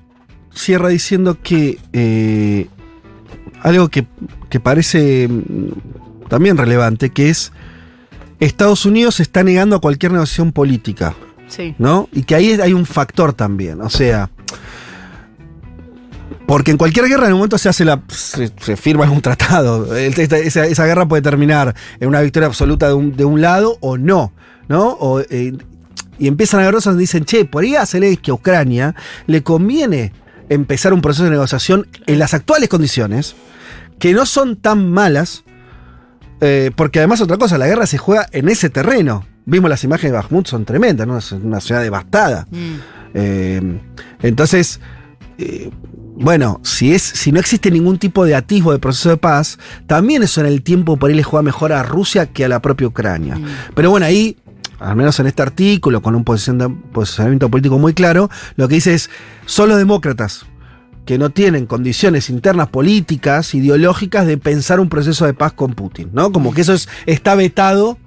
cierra 0.54 0.90
diciendo 0.90 1.38
que 1.42 1.78
eh, 1.94 2.68
algo 3.62 3.90
que, 3.90 4.08
que 4.50 4.60
parece 4.60 5.28
mm, 5.28 6.28
también 6.30 6.58
relevante, 6.58 7.10
que 7.12 7.30
es 7.30 7.52
Estados 8.40 8.86
Unidos 8.86 9.16
se 9.16 9.24
está 9.24 9.44
negando 9.44 9.76
a 9.76 9.82
cualquier 9.82 10.12
negociación 10.12 10.52
política, 10.52 11.16
Sí. 11.48 11.76
¿no? 11.78 12.10
Y 12.12 12.24
que 12.24 12.36
ahí 12.36 12.52
hay 12.62 12.74
un 12.74 12.86
factor 12.86 13.34
también, 13.34 13.80
o 13.82 13.90
sea, 13.90 14.30
porque 16.48 16.72
en 16.72 16.78
cualquier 16.78 17.08
guerra 17.08 17.28
en 17.28 17.34
un 17.34 17.40
momento 17.40 17.58
se 17.58 17.70
hace 17.70 17.86
la 17.86 18.02
se, 18.08 18.52
se 18.60 18.78
firma 18.78 19.04
algún 19.04 19.22
tratado. 19.22 19.96
Esa, 19.96 20.66
esa 20.66 20.86
guerra 20.86 21.08
puede 21.08 21.22
terminar 21.22 21.76
en 22.00 22.08
una 22.08 22.22
victoria 22.22 22.48
absoluta 22.48 22.88
de 22.88 22.94
un, 22.94 23.16
de 23.16 23.26
un 23.26 23.42
lado 23.42 23.78
o 23.82 23.98
no, 23.98 24.32
¿no? 24.70 24.88
O, 25.00 25.20
eh, 25.20 25.54
y 26.18 26.28
empiezan 26.28 26.62
a 26.62 26.64
haber 26.64 26.76
cosas 26.76 26.94
donde 26.94 27.02
dicen, 27.02 27.26
che, 27.26 27.46
por 27.46 27.64
ahí 27.64 27.76
a 27.76 27.86
Zelensky, 27.86 28.32
a 28.32 28.36
Ucrania, 28.36 28.96
le 29.28 29.44
conviene 29.44 30.14
empezar 30.50 30.94
un 30.94 31.02
proceso 31.02 31.26
de 31.26 31.32
negociación 31.32 31.88
en 32.06 32.18
las 32.18 32.34
actuales 32.34 32.70
condiciones, 32.70 33.36
que 34.00 34.14
no 34.14 34.26
son 34.26 34.56
tan 34.56 34.90
malas, 34.90 35.44
eh, 36.42 36.72
porque 36.76 37.00
además 37.00 37.22
otra 37.22 37.38
cosa, 37.38 37.58
la 37.58 37.68
guerra 37.68 37.86
se 37.86 37.98
juega 37.98 38.28
en 38.32 38.50
ese 38.50 38.70
terreno. 38.70 39.26
Vimos 39.46 39.70
las 39.70 39.84
imágenes 39.84 40.12
de 40.14 40.18
Bakhmut, 40.18 40.48
son 40.48 40.66
tremendas, 40.66 41.08
¿no? 41.08 41.18
Es 41.18 41.32
una 41.32 41.60
ciudad 41.60 41.82
devastada. 41.82 42.48
Mm. 42.52 42.76
Eh, 43.14 43.80
entonces, 44.22 44.80
eh, 45.38 45.70
bueno, 46.20 46.60
si, 46.64 46.94
es, 46.94 47.04
si 47.04 47.32
no 47.32 47.40
existe 47.40 47.70
ningún 47.72 47.98
tipo 48.00 48.26
de 48.26 48.36
atisbo 48.36 48.72
de 48.72 48.80
proceso 48.80 49.10
de 49.10 49.18
paz, 49.18 49.60
también 49.86 50.24
eso 50.24 50.42
en 50.42 50.48
el 50.48 50.62
tiempo 50.64 50.98
por 50.98 51.10
ahí 51.10 51.16
le 51.16 51.24
juega 51.24 51.44
mejor 51.44 51.74
a 51.74 51.84
Rusia 51.84 52.26
que 52.28 52.46
a 52.46 52.48
la 52.50 52.62
propia 52.62 52.88
Ucrania. 52.88 53.36
Mm. 53.36 53.46
Pero 53.76 53.92
bueno, 53.92 54.06
ahí, 54.06 54.36
al 54.80 54.96
menos 54.96 55.20
en 55.20 55.28
este 55.28 55.42
artículo, 55.42 56.02
con 56.02 56.16
un 56.16 56.24
posicionamiento 56.24 57.50
político 57.50 57.78
muy 57.78 57.94
claro, 57.94 58.30
lo 58.56 58.68
que 58.68 58.76
dice 58.76 58.94
es, 58.94 59.10
son 59.46 59.70
los 59.70 59.78
demócratas 59.78 60.46
que 61.06 61.18
no 61.18 61.30
tienen 61.30 61.66
condiciones 61.68 62.30
internas 62.30 62.68
políticas, 62.68 63.54
ideológicas 63.54 64.28
de 64.28 64.38
pensar 64.38 64.80
un 64.80 64.90
proceso 64.90 65.26
de 65.26 65.34
paz 65.34 65.54
con 65.54 65.74
Putin, 65.74 66.10
¿no? 66.12 66.32
Como 66.34 66.54
que 66.54 66.62
eso 66.62 66.74
es, 66.74 66.90
está 67.06 67.34
vetado 67.36 67.98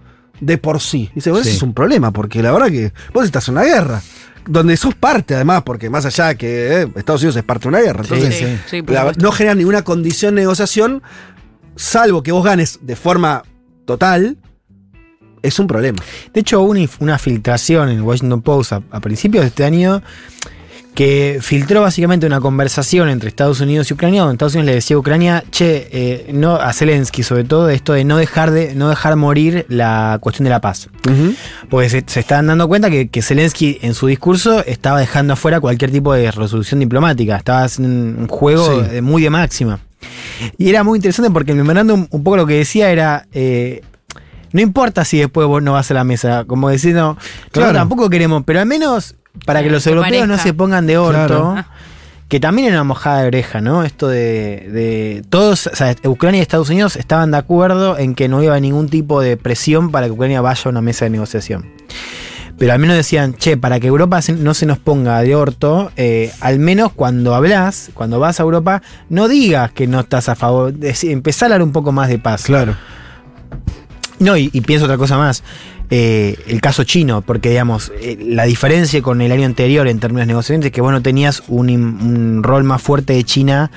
de 0.41 0.59
por 0.59 0.81
sí. 0.81 1.11
Dice, 1.15 1.31
bueno, 1.31 1.45
Sí. 1.45 1.51
eso 1.51 1.57
es 1.59 1.63
un 1.63 1.73
problema, 1.75 2.13
porque 2.13 2.43
la 2.43 2.53
verdad 2.53 2.69
que 2.69 2.93
vos 3.15 3.25
estás 3.25 3.49
en 3.49 3.53
una 3.55 3.63
guerra, 3.65 4.03
donde 4.47 4.77
sos 4.77 4.95
parte 4.95 5.35
además, 5.35 5.63
porque 5.65 5.91
más 5.91 6.07
allá 6.07 6.29
de 6.29 6.37
que 6.37 6.83
eh, 6.83 6.89
Estados 6.97 7.23
Unidos 7.23 7.37
es 7.37 7.43
parte 7.45 7.63
de 7.65 7.69
una 7.69 7.81
guerra, 7.81 8.03
entonces 8.03 8.35
sí. 8.35 8.59
sí, 8.69 8.83
por 8.83 8.95
la- 8.95 9.01
supuesto. 9.01 9.23
no 9.23 9.33
genera 9.33 9.55
ninguna 9.55 9.83
condición 9.83 10.35
de 10.35 10.43
negociación, 10.43 11.03
salvo 11.77 12.23
que 12.23 12.33
vos 12.33 12.45
ganes 12.45 12.79
de 12.83 12.97
forma 12.97 13.43
total, 13.85 14.37
es 15.43 15.59
un 15.59 15.67
problema. 15.67 15.99
De 16.35 16.41
hecho, 16.41 16.61
hubo 16.61 16.71
una, 16.73 16.81
una 16.99 17.19
filtración 17.19 17.89
en 17.89 17.97
el 17.97 18.03
Washington 18.03 18.43
Post 18.43 18.73
a, 18.73 18.83
a 18.91 19.01
principios 19.01 19.43
de 19.43 19.49
este 19.49 19.65
año 19.65 20.03
que 21.01 21.39
filtró 21.41 21.81
básicamente 21.81 22.27
una 22.27 22.41
conversación 22.43 23.09
entre 23.09 23.31
Estados 23.31 23.59
Unidos 23.63 23.91
y 23.91 23.95
Ucrania, 23.95 24.21
donde 24.21 24.35
Estados 24.35 24.53
Unidos 24.55 24.67
le 24.67 24.75
decía 24.75 24.97
a 24.97 24.99
Ucrania, 24.99 25.45
che, 25.51 25.89
eh, 25.93 26.31
no, 26.35 26.57
a 26.57 26.75
Zelensky 26.75 27.23
sobre 27.23 27.45
todo, 27.45 27.71
esto 27.71 27.95
de 27.95 28.05
no 28.05 28.19
dejar 28.19 28.51
de 28.51 28.75
no 28.75 28.91
dejar 28.91 29.17
morir 29.17 29.65
la 29.71 30.19
cuestión 30.21 30.45
de 30.45 30.51
la 30.51 30.61
paz. 30.61 30.91
Porque 31.71 31.89
se, 31.89 32.05
se 32.07 32.21
estaban 32.21 32.49
dando 32.49 32.69
cuenta 32.69 32.91
que, 32.91 33.09
que 33.09 33.23
Zelensky 33.23 33.79
en 33.81 33.95
su 33.95 34.09
discurso 34.09 34.63
estaba 34.67 35.01
dejando 35.01 35.33
afuera 35.33 35.59
cualquier 35.59 35.91
tipo 35.91 36.13
de 36.13 36.31
resolución 36.33 36.81
diplomática, 36.81 37.35
estaba 37.35 37.63
haciendo 37.65 38.21
un 38.21 38.29
juego 38.29 38.85
Sí. 38.93 39.01
muy 39.01 39.23
de 39.23 39.31
máxima. 39.31 39.81
Y 40.59 40.69
era 40.69 40.85
muy 40.85 40.99
interesante 40.99 41.31
porque 41.31 41.53
el 41.53 41.57
memorándum 41.57 42.09
un 42.11 42.23
poco 42.23 42.37
lo 42.37 42.47
que 42.47 42.57
decía 42.59 42.91
era... 42.91 43.25
eh, 43.33 43.81
no 44.53 44.61
importa 44.61 45.05
si 45.05 45.17
después 45.19 45.47
vos 45.47 45.63
no 45.63 45.75
vas 45.75 45.91
a 45.93 45.95
la 45.95 46.03
mesa, 46.05 46.45
como 46.45 46.69
diciendo, 46.69 47.17
Claro. 47.53 47.69
nosotros 47.69 47.73
tampoco 47.75 48.11
queremos, 48.11 48.43
pero 48.45 48.59
al 48.61 48.67
menos 48.67 49.15
para 49.45 49.63
que 49.63 49.71
los 49.71 49.85
que 49.85 49.91
europeos 49.91 50.29
no 50.29 50.39
se 50.39 50.53
pongan 50.55 50.87
de 50.87 50.99
orto, 50.99 51.27
Claro. 51.27 51.65
que 52.29 52.41
también 52.41 52.69
era 52.69 52.77
una 52.79 52.85
mojada 52.85 53.23
de 53.23 53.27
oreja, 53.29 53.61
¿no? 53.61 53.85
Esto 53.85 54.09
de, 54.09 54.69
de 54.71 55.23
todos, 55.31 55.67
o 55.67 55.75
sea, 55.77 55.95
Ucrania 56.05 56.39
y 56.39 56.43
Estados 56.43 56.71
Unidos 56.71 56.97
estaban 56.97 57.31
de 57.31 57.39
acuerdo 57.39 57.99
en 57.99 58.15
que 58.15 58.29
no 58.29 58.43
iba 58.43 58.59
ningún 58.61 58.89
tipo 58.89 59.21
de 59.21 59.37
presión 59.37 59.91
para 59.91 60.07
que 60.07 60.13
Ucrania 60.13 60.41
vaya 60.41 60.63
a 60.65 60.69
una 60.69 60.81
mesa 60.81 61.05
de 61.07 61.11
negociación. 61.11 61.67
pero 62.59 62.73
al 62.75 62.79
menos 62.79 62.95
decían, 62.97 63.35
che, 63.35 63.57
para 63.57 63.81
que 63.81 63.87
Europa 63.87 64.21
no 64.37 64.53
se 64.55 64.67
nos 64.67 64.79
ponga 64.79 65.21
de 65.23 65.35
orto, 65.35 65.91
eh, 65.97 66.31
al 66.41 66.59
menos 66.59 66.93
cuando 66.93 67.35
hablas, 67.35 67.91
cuando 67.95 68.21
vas 68.21 68.39
a 68.39 68.43
Europa, 68.43 68.83
no 69.09 69.29
digas 69.29 69.73
que 69.73 69.87
no 69.87 69.99
estás 70.01 70.29
a 70.29 70.35
favor, 70.35 70.75
empezá 71.03 71.45
a 71.45 71.47
hablar 71.47 71.63
un 71.63 71.73
poco 71.73 71.91
más 71.91 72.09
de 72.11 72.19
paz. 72.19 72.43
Claro. 72.45 72.77
No, 74.19 74.37
y, 74.37 74.51
y 74.53 74.61
pienso 74.61 74.85
otra 74.85 74.99
cosa 74.99 75.17
más. 75.17 75.43
Eh, 75.93 76.37
el 76.47 76.61
caso 76.61 76.85
chino, 76.85 77.21
porque 77.23 77.49
digamos, 77.51 77.91
eh, 78.01 78.17
la 78.21 78.45
diferencia 78.45 79.03
con 79.03 79.21
el 79.23 79.33
año 79.33 79.45
anterior 79.45 79.89
en 79.89 79.99
términos 79.99 80.27
negociantes 80.29 80.67
es 80.67 80.73
que 80.73 80.81
vos 80.81 80.93
no 80.93 81.03
tenías 81.03 81.43
un, 81.49 82.43
rol 82.45 82.63
más 82.63 82.81
fuerte 82.81 83.13
de 83.15 83.25
China 83.25 83.73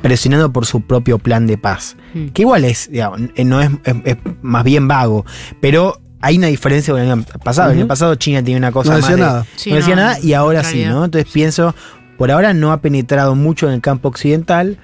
presionando 0.00 0.52
por 0.52 0.66
su 0.66 0.80
propio 0.80 1.18
plan 1.18 1.46
de 1.46 1.56
paz. 1.58 1.96
Mm. 2.14 2.26
Que 2.28 2.42
igual 2.42 2.64
es, 2.64 2.90
digamos, 2.90 3.20
eh, 3.36 3.44
no 3.44 3.60
es, 3.60 3.70
es- 3.84 3.94
es 4.04 4.16
más 4.42 4.64
bien 4.64 4.88
vago, 4.88 5.24
pero 5.60 6.00
hay 6.20 6.38
una 6.38 6.48
diferencia 6.48 6.92
con 6.92 7.00
el 7.02 7.10
año 7.10 7.24
pasado. 7.44 7.70
El 7.70 7.78
año 7.78 7.86
pasado 7.86 8.14
China 8.16 8.40
tenía 8.42 8.56
una 8.58 8.72
cosa 8.72 8.90
No 8.90 8.98
más 8.98 9.02
decía 9.08 9.16
de- 9.16 9.22
nada. 9.30 9.46
Sí, 9.54 9.70
no 9.70 9.76
decía 9.76 9.94
no, 9.94 10.02
nada 10.02 10.18
y 10.20 10.32
ahora 10.32 10.64
sí. 10.64 10.84
¿no? 10.84 11.04
Entonces 11.04 11.30
pienso, 11.32 11.74
por 12.18 12.32
ahora 12.32 12.52
no 12.54 12.72
ha 12.72 12.80
penetrado 12.80 13.36
mucho 13.36 13.68
en 13.68 13.74
el 13.74 13.80
campo 13.80 14.08
occidental, 14.08 14.78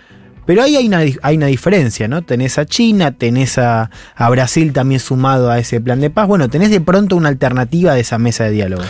pero 0.49 0.63
ahí 0.63 0.77
hay 0.77 0.87
una, 0.87 1.01
hay 1.21 1.37
una 1.37 1.45
diferencia, 1.45 2.09
¿no? 2.09 2.23
Tenés 2.23 2.57
a 2.57 2.65
China, 2.65 3.13
tenés 3.13 3.59
a, 3.59 3.91
Brasil 4.31 4.73
también 4.73 4.99
sumado 4.99 5.51
a 5.51 5.59
ese 5.59 5.79
plan 5.79 6.01
de 6.01 6.09
paz. 6.09 6.27
Bueno, 6.27 6.49
tenés 6.49 6.71
de 6.71 6.81
pronto 6.81 7.17
una 7.17 7.29
alternativa 7.29 7.93
de 7.93 8.01
esa 8.01 8.17
mesa 8.17 8.45
de 8.45 8.53
diálogo. 8.53 8.83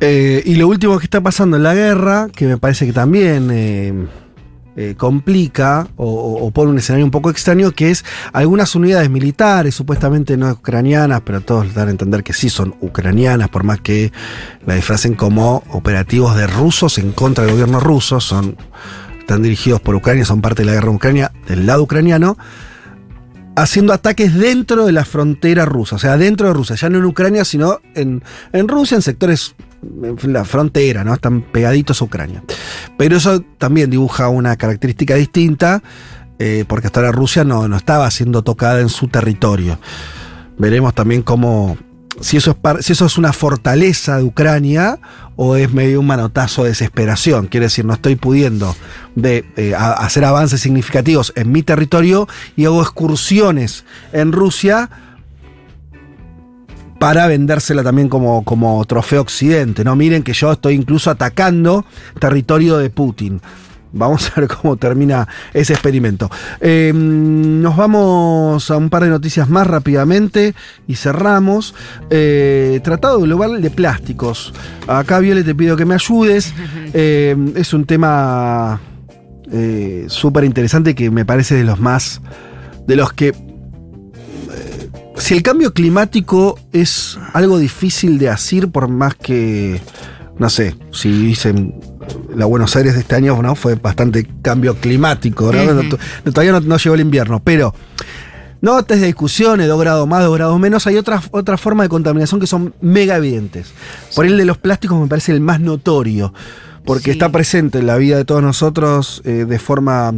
Eh, 0.00 0.42
y 0.44 0.56
lo 0.56 0.68
último 0.68 0.98
que 0.98 1.04
está 1.04 1.22
pasando 1.22 1.56
en 1.56 1.62
la 1.62 1.72
guerra, 1.72 2.28
que 2.30 2.44
me 2.46 2.58
parece 2.58 2.84
que 2.84 2.92
también 2.92 3.48
eh, 3.50 4.06
eh, 4.76 4.94
complica 4.98 5.88
o- 5.96 6.44
o 6.46 6.50
pone 6.50 6.72
un 6.72 6.76
escenario 6.78 7.06
un 7.06 7.10
poco 7.10 7.30
extraño, 7.30 7.70
que 7.70 7.90
es 7.90 8.04
algunas 8.34 8.74
unidades 8.74 9.08
militares, 9.08 9.74
supuestamente 9.74 10.36
no 10.36 10.50
ucranianas, 10.52 11.22
pero 11.24 11.40
todos 11.40 11.72
dan 11.72 11.88
a 11.88 11.90
entender 11.90 12.22
que 12.22 12.34
sí 12.34 12.50
son 12.50 12.74
ucranianas, 12.82 13.48
por 13.48 13.64
más 13.64 13.80
que 13.80 14.12
la 14.66 14.74
disfracen 14.74 15.14
como 15.14 15.62
operativos 15.70 16.36
de 16.36 16.46
rusos 16.48 16.98
en 16.98 17.12
contra 17.12 17.44
del 17.44 17.54
gobierno 17.54 17.80
ruso, 17.80 18.20
son, 18.20 18.56
están 19.22 19.42
dirigidos 19.42 19.80
por 19.80 19.94
Ucrania, 19.94 20.24
son 20.24 20.40
parte 20.40 20.62
de 20.62 20.66
la 20.66 20.72
guerra 20.72 20.90
en 20.90 20.96
Ucrania, 20.96 21.32
del 21.46 21.66
lado 21.66 21.82
ucraniano 21.82 22.36
haciendo 23.56 23.92
ataques 23.92 24.34
dentro 24.34 24.86
de 24.86 24.92
la 24.92 25.04
frontera 25.04 25.64
rusa, 25.64 25.96
o 25.96 25.98
sea, 25.98 26.16
dentro 26.16 26.48
de 26.48 26.54
Rusia, 26.54 26.76
ya 26.76 26.88
no 26.88 26.98
en 26.98 27.04
Ucrania, 27.04 27.44
sino 27.44 27.80
en, 27.94 28.22
en 28.52 28.68
Rusia, 28.68 28.96
en 28.96 29.02
sectores, 29.02 29.54
en 30.02 30.32
la 30.32 30.44
frontera, 30.44 31.04
¿no? 31.04 31.14
Están 31.14 31.42
pegaditos 31.42 32.00
a 32.00 32.04
Ucrania. 32.04 32.42
Pero 32.96 33.16
eso 33.16 33.40
también 33.58 33.90
dibuja 33.90 34.28
una 34.28 34.56
característica 34.56 35.14
distinta, 35.16 35.82
eh, 36.38 36.64
porque 36.66 36.86
hasta 36.86 37.00
ahora 37.00 37.12
Rusia 37.12 37.44
no, 37.44 37.68
no 37.68 37.76
estaba 37.76 38.10
siendo 38.10 38.42
tocada 38.42 38.80
en 38.80 38.88
su 38.88 39.08
territorio. 39.08 39.78
Veremos 40.58 40.94
también 40.94 41.22
cómo, 41.22 41.76
si 42.20 42.36
eso, 42.36 42.56
es 42.78 42.86
si 42.86 42.92
eso 42.92 43.06
es 43.06 43.18
una 43.18 43.32
fortaleza 43.32 44.18
de 44.18 44.24
Ucrania 44.24 44.98
o 45.36 45.56
es 45.56 45.72
medio 45.72 46.00
un 46.00 46.06
manotazo 46.06 46.64
de 46.64 46.70
desesperación. 46.70 47.46
Quiere 47.46 47.66
decir, 47.66 47.84
no 47.84 47.94
estoy 47.94 48.16
pudiendo 48.16 48.76
de, 49.14 49.44
eh, 49.56 49.74
hacer 49.74 50.24
avances 50.24 50.60
significativos 50.60 51.32
en 51.36 51.50
mi 51.50 51.62
territorio 51.62 52.28
y 52.56 52.66
hago 52.66 52.82
excursiones 52.82 53.84
en 54.12 54.32
Rusia 54.32 54.90
para 56.98 57.26
vendérsela 57.26 57.82
también 57.82 58.08
como, 58.08 58.44
como 58.44 58.84
trofeo 58.84 59.22
occidente. 59.22 59.82
No 59.82 59.96
miren 59.96 60.22
que 60.22 60.34
yo 60.34 60.52
estoy 60.52 60.74
incluso 60.74 61.10
atacando 61.10 61.84
territorio 62.20 62.78
de 62.78 62.90
Putin. 62.90 63.40
Vamos 63.92 64.30
a 64.30 64.40
ver 64.40 64.48
cómo 64.48 64.76
termina 64.76 65.28
ese 65.52 65.74
experimento. 65.74 66.30
Eh, 66.60 66.92
nos 66.94 67.76
vamos 67.76 68.70
a 68.70 68.76
un 68.76 68.88
par 68.90 69.04
de 69.04 69.10
noticias 69.10 69.48
más 69.48 69.66
rápidamente 69.66 70.54
y 70.86 70.94
cerramos. 70.96 71.74
Eh, 72.10 72.80
Tratado 72.82 73.20
Global 73.20 73.60
de 73.60 73.70
Plásticos. 73.70 74.54
Acá, 74.86 75.18
Viole, 75.18 75.44
te 75.44 75.54
pido 75.54 75.76
que 75.76 75.84
me 75.84 75.94
ayudes. 75.94 76.52
Eh, 76.94 77.34
es 77.56 77.72
un 77.72 77.86
tema 77.86 78.78
eh, 79.50 80.04
súper 80.08 80.44
interesante 80.44 80.94
que 80.94 81.10
me 81.10 81.24
parece 81.24 81.54
de 81.54 81.64
los 81.64 81.80
más. 81.80 82.20
de 82.86 82.96
los 82.96 83.12
que. 83.12 83.28
eh, 83.28 83.34
si 85.16 85.34
el 85.34 85.42
cambio 85.42 85.72
climático 85.72 86.58
es 86.72 87.18
algo 87.32 87.58
difícil 87.58 88.18
de 88.18 88.28
asir, 88.28 88.68
por 88.70 88.88
más 88.88 89.14
que. 89.14 89.80
No 90.38 90.50
sé, 90.50 90.74
si 90.92 91.10
dicen 91.10 91.74
la 92.34 92.46
Buenos 92.46 92.74
Aires 92.76 92.94
de 92.94 93.00
este 93.00 93.14
año 93.14 93.40
¿no? 93.42 93.54
fue 93.54 93.74
bastante 93.74 94.26
cambio 94.42 94.74
climático, 94.76 95.52
¿no? 95.52 95.72
No- 95.74 95.98
todavía 96.32 96.52
no, 96.52 96.60
no 96.60 96.76
llegó 96.76 96.94
el 96.94 97.00
invierno, 97.00 97.40
pero 97.42 97.74
notas 98.60 99.00
de 99.00 99.06
discusiones, 99.06 99.68
dos 99.68 99.80
grados 99.80 100.06
más, 100.08 100.22
dos 100.24 100.34
grados 100.36 100.58
menos, 100.58 100.86
hay 100.86 100.96
otras 100.96 101.24
otra 101.32 101.56
formas 101.56 101.84
de 101.86 101.88
contaminación 101.88 102.40
que 102.40 102.46
son 102.46 102.74
mega 102.80 103.16
evidentes. 103.16 103.72
Por 104.14 104.26
el 104.26 104.36
de 104.36 104.44
los 104.44 104.58
plásticos 104.58 105.00
me 105.00 105.06
parece 105.08 105.32
el 105.32 105.40
más 105.40 105.60
notorio, 105.60 106.32
porque 106.84 107.04
Sí. 107.04 107.10
está 107.12 107.30
presente 107.30 107.78
en 107.78 107.86
la 107.86 107.96
vida 107.96 108.16
de 108.16 108.24
todos 108.24 108.42
nosotros 108.42 109.22
eh, 109.24 109.44
de 109.48 109.58
forma... 109.58 110.12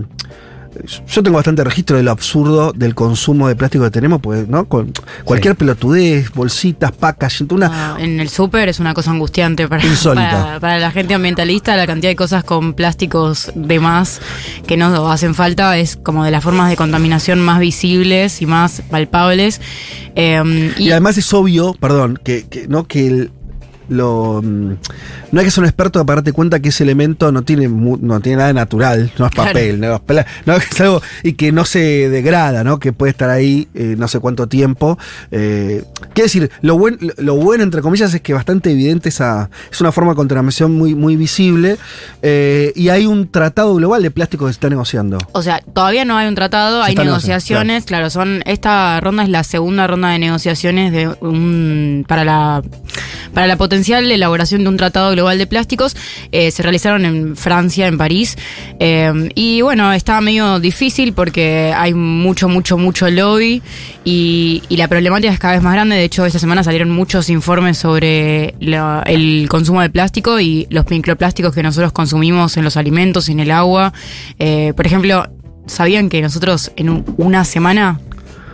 Yo 1.06 1.22
tengo 1.22 1.36
bastante 1.36 1.62
registro 1.64 1.96
de 1.96 2.02
lo 2.02 2.10
absurdo 2.10 2.72
del 2.72 2.94
consumo 2.94 3.48
de 3.48 3.56
plástico 3.56 3.84
que 3.84 3.90
tenemos, 3.90 4.20
pues, 4.20 4.48
¿no? 4.48 4.66
Con 4.66 4.92
cualquier 5.24 5.56
pelotudez, 5.56 6.30
bolsitas, 6.32 6.92
packaging, 6.92 7.48
una, 7.52 7.94
Ah, 7.94 7.96
en 8.00 8.20
el 8.20 8.28
súper 8.28 8.68
es 8.68 8.80
una 8.80 8.94
cosa 8.94 9.10
angustiante 9.10 9.68
para, 9.68 9.82
para, 10.04 10.60
para 10.60 10.78
la 10.78 10.90
gente 10.90 11.14
ambientalista. 11.14 11.76
La 11.76 11.86
cantidad 11.86 12.10
de 12.10 12.16
cosas 12.16 12.44
con 12.44 12.74
plásticos 12.74 13.52
de 13.54 13.80
más 13.80 14.20
que 14.66 14.76
nos 14.76 14.98
hacen 15.10 15.34
falta 15.34 15.76
es 15.78 15.96
como 15.96 16.24
de 16.24 16.30
las 16.30 16.42
formas 16.42 16.70
de 16.70 16.76
contaminación 16.76 17.40
más 17.40 17.58
visibles 17.60 18.42
y 18.42 18.46
más 18.46 18.82
palpables. 18.90 19.60
Eh, 20.16 20.72
Y, 20.78 20.84
y, 20.84 20.90
además 20.90 21.18
es 21.18 21.32
obvio, 21.32 21.74
perdón, 21.74 22.18
que, 22.22 22.46
que- 22.48 22.66
no 22.68 22.84
que 22.86 23.06
el- 23.06 23.30
lo 23.88 24.40
mm, 24.42 24.70
no 25.32 25.40
hay 25.40 25.44
que 25.44 25.50
ser 25.50 25.62
un 25.62 25.68
experto 25.68 26.04
para 26.06 26.16
darte 26.16 26.32
cuenta 26.32 26.60
que 26.60 26.68
ese 26.70 26.84
elemento 26.84 27.32
no 27.32 27.42
tiene 27.42 27.68
no 27.68 28.20
tiene 28.20 28.36
nada 28.36 28.48
de 28.48 28.54
natural, 28.54 29.10
no 29.18 29.26
es 29.26 29.32
Claro. 29.32 29.48
papel, 29.50 29.80
no 29.80 29.94
es, 29.94 30.24
no, 30.46 30.54
es 30.56 30.80
algo 30.80 31.02
y 31.22 31.32
que 31.34 31.52
no 31.52 31.64
se 31.64 32.08
degrada, 32.08 32.64
¿no? 32.64 32.78
Que 32.78 32.92
puede 32.92 33.10
estar 33.10 33.30
ahí 33.30 33.68
eh, 33.74 33.94
no 33.98 34.06
sé 34.08 34.20
cuánto 34.20 34.46
tiempo. 34.46 34.98
Eh, 35.30 35.82
quiero 36.12 36.26
decir, 36.26 36.50
lo, 36.62 36.76
buen- 36.78 36.98
lo- 37.18 37.34
bueno 37.36 37.64
entre 37.64 37.82
comillas 37.82 38.14
es 38.14 38.20
que 38.20 38.32
bastante 38.32 38.70
evidente 38.70 39.08
esa 39.08 39.50
es 39.70 39.80
una 39.80 39.92
forma 39.92 40.12
de 40.12 40.16
contaminación 40.16 40.72
muy 40.76 40.94
muy 40.94 41.16
visible 41.16 41.76
eh, 42.22 42.72
y 42.76 42.88
hay 42.88 43.06
un 43.06 43.28
tratado 43.30 43.74
global 43.74 44.02
de 44.02 44.10
plástico 44.10 44.46
que 44.46 44.52
se 44.52 44.56
está 44.56 44.68
negociando. 44.70 45.18
O 45.32 45.42
sea, 45.42 45.60
todavía 45.72 46.04
no 46.04 46.16
hay 46.16 46.28
un 46.28 46.34
tratado, 46.34 46.82
Se 46.84 46.90
hay 46.90 46.94
negociaciones, 46.96 47.84
claro. 47.84 48.08
son 48.10 48.42
esta 48.46 49.00
ronda 49.00 49.24
es 49.24 49.28
la 49.28 49.42
segunda 49.44 49.86
ronda 49.86 50.10
de 50.10 50.18
negociaciones 50.18 50.92
de 50.92 51.08
un 51.20 52.04
para 52.08 52.24
la 52.24 52.62
para 53.32 53.46
la 53.48 53.56
potencial 53.74 54.08
elaboración 54.12 54.62
de 54.62 54.68
un 54.68 54.76
tratado 54.76 55.10
global 55.10 55.36
de 55.36 55.48
plásticos. 55.48 55.96
Eh, 56.30 56.52
se 56.52 56.62
realizaron 56.62 57.04
en 57.04 57.36
Francia, 57.36 57.88
en 57.88 57.98
París, 57.98 58.36
Eh, 58.78 59.30
y 59.34 59.62
bueno 59.62 59.92
está 59.92 60.20
medio 60.20 60.58
difícil 60.60 61.12
porque 61.12 61.72
hay 61.76 61.94
mucho 61.94 62.48
mucho 62.48 62.76
mucho 62.76 63.08
lobby 63.08 63.62
y, 64.04 64.62
la 64.70 64.86
problemática 64.88 65.32
es 65.32 65.38
cada 65.38 65.54
vez 65.54 65.62
más 65.62 65.72
grande. 65.74 65.96
De 65.96 66.04
hecho, 66.04 66.24
esta 66.26 66.38
semana 66.38 66.62
salieron 66.62 66.90
muchos 66.90 67.30
informes 67.30 67.78
sobre 67.78 68.54
la- 68.60 69.02
el 69.06 69.46
consumo 69.48 69.80
de 69.80 69.90
plástico 69.90 70.38
y 70.40 70.66
los 70.70 70.88
microplásticos 70.90 71.54
que 71.54 71.62
nosotros 71.62 71.92
consumimos 71.92 72.56
en 72.56 72.64
los 72.64 72.76
alimentos, 72.76 73.28
en 73.28 73.40
el 73.40 73.50
agua. 73.50 73.92
Eh, 74.38 74.72
por 74.76 74.86
ejemplo, 74.86 75.28
¿sabían 75.66 76.08
que 76.08 76.20
nosotros 76.22 76.70
en 76.76 76.90
un- 76.90 77.04
una 77.16 77.44
semana 77.44 78.00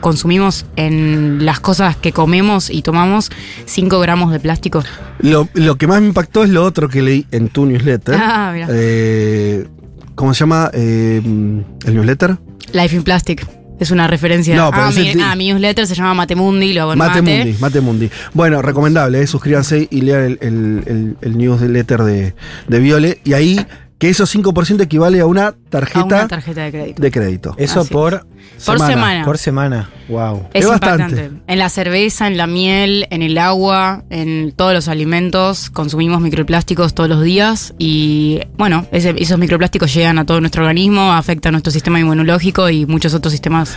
consumimos 0.00 0.66
en 0.76 1.44
las 1.44 1.60
cosas 1.60 1.96
que 1.96 2.12
comemos 2.12 2.70
y 2.70 2.82
tomamos 2.82 3.30
5 3.66 4.00
gramos 4.00 4.32
de 4.32 4.40
plástico? 4.40 4.82
Lo, 5.20 5.48
lo 5.54 5.76
que 5.76 5.86
más 5.86 6.00
me 6.00 6.08
impactó 6.08 6.42
es 6.44 6.50
lo 6.50 6.64
otro 6.64 6.88
que 6.88 7.02
leí 7.02 7.26
en 7.30 7.48
tu 7.48 7.66
newsletter. 7.66 8.16
Ah, 8.18 8.50
mira. 8.54 8.66
Eh, 8.70 9.66
¿Cómo 10.14 10.34
se 10.34 10.40
llama 10.40 10.70
eh, 10.74 11.20
el 11.24 11.94
newsletter? 11.94 12.36
Life 12.72 12.94
in 12.96 13.02
Plastic. 13.02 13.46
Es 13.78 13.90
una 13.90 14.06
referencia 14.06 14.54
No, 14.56 14.70
pero 14.70 14.82
a, 14.84 14.90
ese 14.90 15.00
mi, 15.00 15.12
ti- 15.14 15.20
a 15.22 15.34
mi 15.34 15.48
newsletter, 15.48 15.86
se 15.86 15.94
llama 15.94 16.12
Matemundi, 16.12 16.74
lo 16.74 16.82
hago 16.82 16.92
en 16.92 16.98
Mate. 16.98 18.10
Bueno, 18.34 18.60
recomendable, 18.60 19.22
eh, 19.22 19.26
suscríbanse 19.26 19.88
y 19.90 20.02
lean 20.02 20.22
el, 20.24 20.38
el, 20.42 20.82
el- 20.86 21.16
el 21.22 21.38
newsletter 21.38 22.02
de, 22.02 22.34
de 22.68 22.78
Viole. 22.80 23.20
Y 23.24 23.32
ahí, 23.32 23.66
que 24.00 24.08
esos 24.08 24.34
5% 24.34 24.80
equivale 24.82 25.20
a 25.20 25.26
una 25.26 25.48
A 25.48 25.54
tarjeta, 25.68 26.04
una 26.04 26.26
tarjeta 26.28 26.62
de 26.62 26.72
crédito. 26.72 27.02
de 27.02 27.10
crédito. 27.12 27.54
Eso 27.58 27.80
Así 27.82 27.92
por, 27.92 28.26
Por 28.66 28.78
semana. 28.80 29.24
por 29.24 29.36
semana. 29.38 29.90
Wow. 30.08 30.48
Es, 30.54 30.64
Es 30.64 30.68
bastante. 30.70 31.04
impactante. 31.04 31.42
En 31.46 31.58
la 31.60 31.68
cerveza, 31.68 32.26
en 32.26 32.36
la 32.36 32.46
miel, 32.48 33.06
en 33.10 33.22
el 33.22 33.36
agua, 33.38 34.02
en 34.10 34.52
todos 34.56 34.72
los 34.72 34.88
alimentos, 34.88 35.70
consumimos 35.70 36.20
microplásticos 36.22 36.94
todos 36.94 37.08
los 37.10 37.22
días 37.22 37.74
y 37.78 38.40
bueno, 38.56 38.86
ese- 38.90 39.14
esos 39.18 39.38
microplásticos 39.38 39.92
llegan 39.94 40.18
a 40.18 40.24
todo 40.24 40.40
nuestro 40.40 40.62
organismo, 40.64 41.12
afectan 41.12 41.52
nuestro 41.52 41.70
sistema 41.70 42.00
inmunológico 42.00 42.70
y 42.70 42.86
muchos 42.86 43.12
otros 43.14 43.30
sistemas 43.32 43.76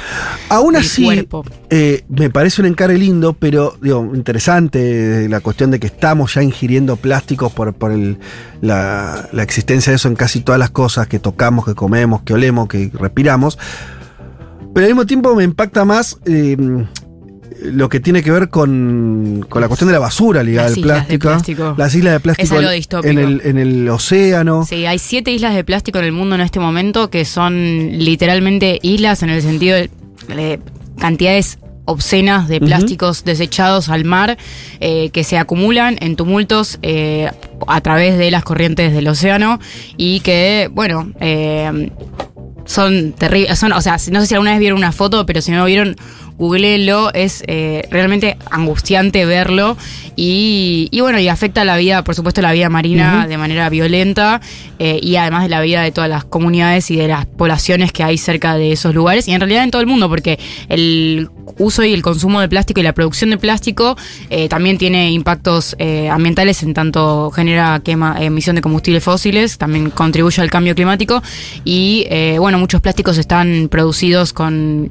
Aún 0.50 0.74
del 0.74 0.84
así, 0.84 1.04
cuerpo. 1.04 1.44
eh, 1.70 2.04
me 2.08 2.30
parece 2.30 2.62
un 2.62 2.68
encare 2.68 2.98
lindo, 2.98 3.34
pero 3.34 3.76
digo, 3.82 4.10
interesante 4.16 5.28
la 5.30 5.42
cuestión 5.42 5.70
de 5.72 5.80
que 5.80 5.88
estamos 5.88 6.34
ya 6.34 6.42
ingiriendo 6.42 6.96
plásticos 6.96 7.52
por, 7.52 7.74
por 7.74 7.92
el- 7.92 8.18
la, 8.62 9.28
la 9.34 9.44
existencia 9.44 9.92
de 9.92 9.98
eso 9.98 10.08
en 10.08 10.12
casi 10.15 10.41
todas 10.41 10.60
las 10.60 10.69
cosas 10.71 11.08
que 11.08 11.19
tocamos, 11.19 11.65
que 11.65 11.76
comemos, 11.76 12.21
que 12.23 12.34
olemos, 12.34 12.67
que 12.67 12.91
respiramos. 12.93 13.58
Pero 14.73 14.86
al 14.88 14.91
mismo 14.93 15.06
tiempo 15.06 15.36
me 15.36 15.43
impacta 15.43 15.86
más 15.86 16.17
eh, 16.26 16.58
lo 17.62 17.88
que 17.89 17.99
tiene 17.99 18.23
que 18.23 18.32
ver 18.32 18.49
con, 18.49 19.45
con 19.47 19.62
la 19.62 19.67
cuestión 19.67 19.88
de 19.88 19.93
la 19.93 19.99
basura 19.99 20.43
ligada 20.43 20.67
al 20.69 20.73
plástico. 20.82 21.28
plástico. 21.30 21.76
Las 21.78 21.93
islas 21.95 22.13
de 22.13 22.19
plástico 22.19 22.45
Es 22.45 22.52
algo 22.60 22.71
en- 22.71 22.76
distópico. 22.78 23.12
en 23.12 23.19
el, 23.19 23.41
en 23.45 23.58
el 23.58 23.89
océano. 23.89 24.65
Sí, 24.65 24.86
hay 24.86 24.99
siete 24.99 25.32
islas 25.32 25.54
de 25.56 25.63
plástico 25.63 25.99
en 25.99 26.06
el 26.06 26.12
mundo 26.12 26.36
en 26.36 26.41
este 26.41 26.60
momento 26.60 27.10
que 27.10 27.23
son 27.26 27.54
literalmente 27.99 28.80
islas 28.82 29.21
en 29.23 29.30
el 29.30 29.41
sentido 29.41 29.76
de 29.78 29.89
eh, 30.30 30.60
cantidades 30.99 31.60
obscenas 31.86 32.48
de 32.48 32.60
plásticos 32.60 33.24
desechados 33.24 33.89
al 33.89 34.06
mar 34.06 34.38
eh, 34.80 35.10
que 35.10 35.24
se 35.24 35.38
acumulan 35.38 35.98
en 36.00 36.15
tumultos 36.15 36.80
eh, 36.82 37.30
a 37.67 37.82
través 37.82 38.17
de 38.17 38.32
las 38.32 38.43
corrientes 38.43 38.93
del 38.93 39.08
océano 39.08 39.60
y 39.98 40.22
que, 40.22 40.69
bueno, 40.72 41.12
eh, 41.19 41.91
son 42.65 43.13
terribles. 43.13 43.60
Son, 43.60 43.74
o 43.74 43.82
sea, 43.82 43.98
no 44.12 44.22
sé 44.22 44.28
si 44.28 44.34
alguna 44.34 44.52
vez 44.52 44.60
vieron 44.60 44.78
una 44.78 44.91
foto, 44.91 45.26
pero 45.26 45.41
si 45.41 45.52
no 45.52 45.65
vieron, 45.65 45.96
googleenlo. 46.38 47.13
Es 47.13 47.43
eh, 47.48 47.88
realmente 47.89 48.38
angustiante 48.50 49.26
verlo. 49.26 49.78
Y, 50.15 50.89
y 50.91 51.02
bueno, 51.02 51.19
y 51.19 51.28
afecta 51.28 51.65
la 51.65 51.78
vida, 51.78 52.04
por 52.04 52.15
supuesto, 52.15 52.41
la 52.41 52.52
vida 52.52 52.69
marina 52.69 53.28
de 53.28 53.38
manera 53.38 53.69
violenta. 53.69 54.41
eh, 54.80 55.00
y 55.02 55.15
además 55.15 55.43
de 55.43 55.50
la 55.50 55.62
vida 55.62 55.82
de 55.82 55.91
todas 55.91 56.10
las 56.10 56.26
comunidades 56.26 56.91
y 56.91 56.98
de 56.98 57.08
las 57.08 57.26
poblaciones 57.26 57.93
que 57.93 58.04
hay 58.04 58.17
cerca 58.17 58.56
de 58.58 58.74
esos 58.74 58.93
lugares. 58.93 59.28
Y 59.28 59.32
en 59.32 59.39
realidad 59.39 59.63
en 59.63 59.72
todo 59.72 59.82
el 59.82 59.88
mundo, 59.88 60.10
porque 60.10 60.38
el 60.67 61.30
uso 61.58 61.84
y 61.84 61.93
el 61.93 62.02
consumo 62.02 62.41
de 62.41 62.50
plástico 62.50 62.80
y 62.80 62.84
la 62.84 62.93
producción 62.93 63.30
de 63.30 63.38
plástico 63.38 63.96
eh, 64.30 64.50
también 64.50 64.78
tiene 64.78 65.12
impactos 65.12 65.76
ambientales 66.10 66.63
en 66.63 66.74
tanto 66.74 67.30
genera 67.32 67.80
quema, 67.84 68.17
emisión 68.19 68.56
de 68.56 68.62
combustibles 68.62 69.04
fósiles, 69.04 69.58
también 69.58 69.89
contribuye 69.89 70.41
al 70.41 70.50
cambio 70.50 70.74
climático 70.74 71.22
y 71.63 72.08
bueno, 72.39 72.58
muchos 72.58 72.82
plásticos 72.82 73.17
están 73.17 73.67
producidos 73.69 74.34
con, 74.34 74.89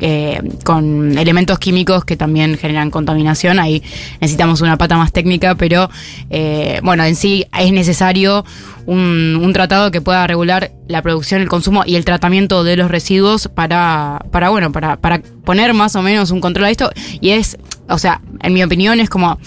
con 0.65 1.19
elementos 1.33 1.59
químicos 1.59 2.05
que 2.05 2.17
también 2.17 2.59
generan 2.59 2.91
contaminación, 2.91 3.59
ahí 3.59 3.83
necesitamos 4.21 4.61
una 4.61 4.77
pata 4.77 4.97
más 4.97 5.13
técnica, 5.13 5.55
pero 5.55 5.91
eh, 6.31 6.81
bueno, 6.83 7.05
en 7.05 7.17
sí 7.17 7.47
es 7.59 7.73
necesario 7.73 8.45
un, 8.87 9.41
un 9.43 9.53
tratado 9.53 9.91
que 9.91 10.01
pueda 10.01 10.27
regular 10.27 10.73
la 10.89 11.03
producción, 11.03 11.41
el 11.41 11.49
consumo 11.49 11.85
y 11.87 11.97
el 11.97 12.05
tratamiento 12.05 12.65
de 12.65 12.77
los 12.77 12.91
residuos 12.91 13.49
para, 13.49 14.25
para 14.31 14.51
bueno, 14.51 14.73
para, 14.73 14.97
para 14.97 15.23
poner 15.45 15.73
más 15.75 15.97
o 15.97 16.03
menos 16.03 16.31
un 16.31 16.41
control 16.41 16.67
a 16.67 16.71
esto. 16.71 16.91
Y 17.21 17.31
es, 17.31 17.57
o 17.89 17.99
sea, 17.99 18.21
en 18.43 18.53
mi 18.53 18.63
opinión 18.63 19.01
es 19.01 19.09
como, 19.09 19.39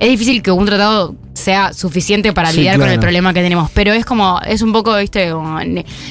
es 0.00 0.08
difícil 0.08 0.42
que 0.42 0.50
un 0.50 0.66
tratado 0.66 1.14
sea 1.34 1.72
suficiente 1.72 2.32
para 2.32 2.50
Sí, 2.50 2.58
lidiar 2.58 2.78
con 2.78 2.88
el 2.88 2.98
problema 3.00 3.34
que 3.34 3.42
tenemos, 3.42 3.70
pero 3.72 3.92
es 3.92 4.06
como, 4.06 4.40
es 4.46 4.62
un 4.62 4.72
poco, 4.72 4.96
viste, 4.96 5.30
como 5.30 5.58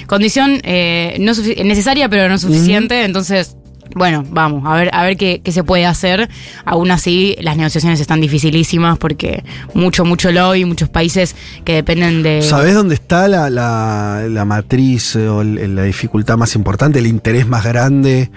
condición 0.06 0.60
eh, 0.64 1.18
no 1.20 1.34
necesaria 1.64 2.10
pero 2.10 2.30
no 2.30 2.38
suficiente, 2.38 3.04
entonces... 3.04 3.56
Bueno, 3.96 4.26
vamos, 4.30 4.64
a 4.66 4.76
ver, 4.76 4.90
a 4.94 5.04
ver 5.04 5.18
qué, 5.18 5.42
se 5.52 5.64
puede 5.64 5.86
hacer. 5.86 6.30
Aún 6.66 6.90
así, 6.92 7.36
las 7.42 7.58
negociaciones 7.58 8.00
están 8.00 8.22
dificilísimas 8.22 8.98
porque 8.98 9.44
mucho, 9.74 10.06
mucho 10.06 10.32
lobby, 10.32 10.66
muchos 10.66 10.90
países 10.90 11.36
que 11.64 11.74
dependen 11.76 12.24
de. 12.24 12.42
¿Sabés 12.42 12.74
dónde 12.74 12.96
está 12.96 13.28
la, 13.28 13.50
la- 13.50 14.26
la 14.30 14.46
matriz 14.46 15.16
o 15.16 15.44
la 15.44 15.84
dificultad 15.84 16.38
más 16.38 16.56
importante, 16.56 17.00
el 17.00 17.08
interés 17.08 17.48
más 17.48 17.64
grande 17.64 18.32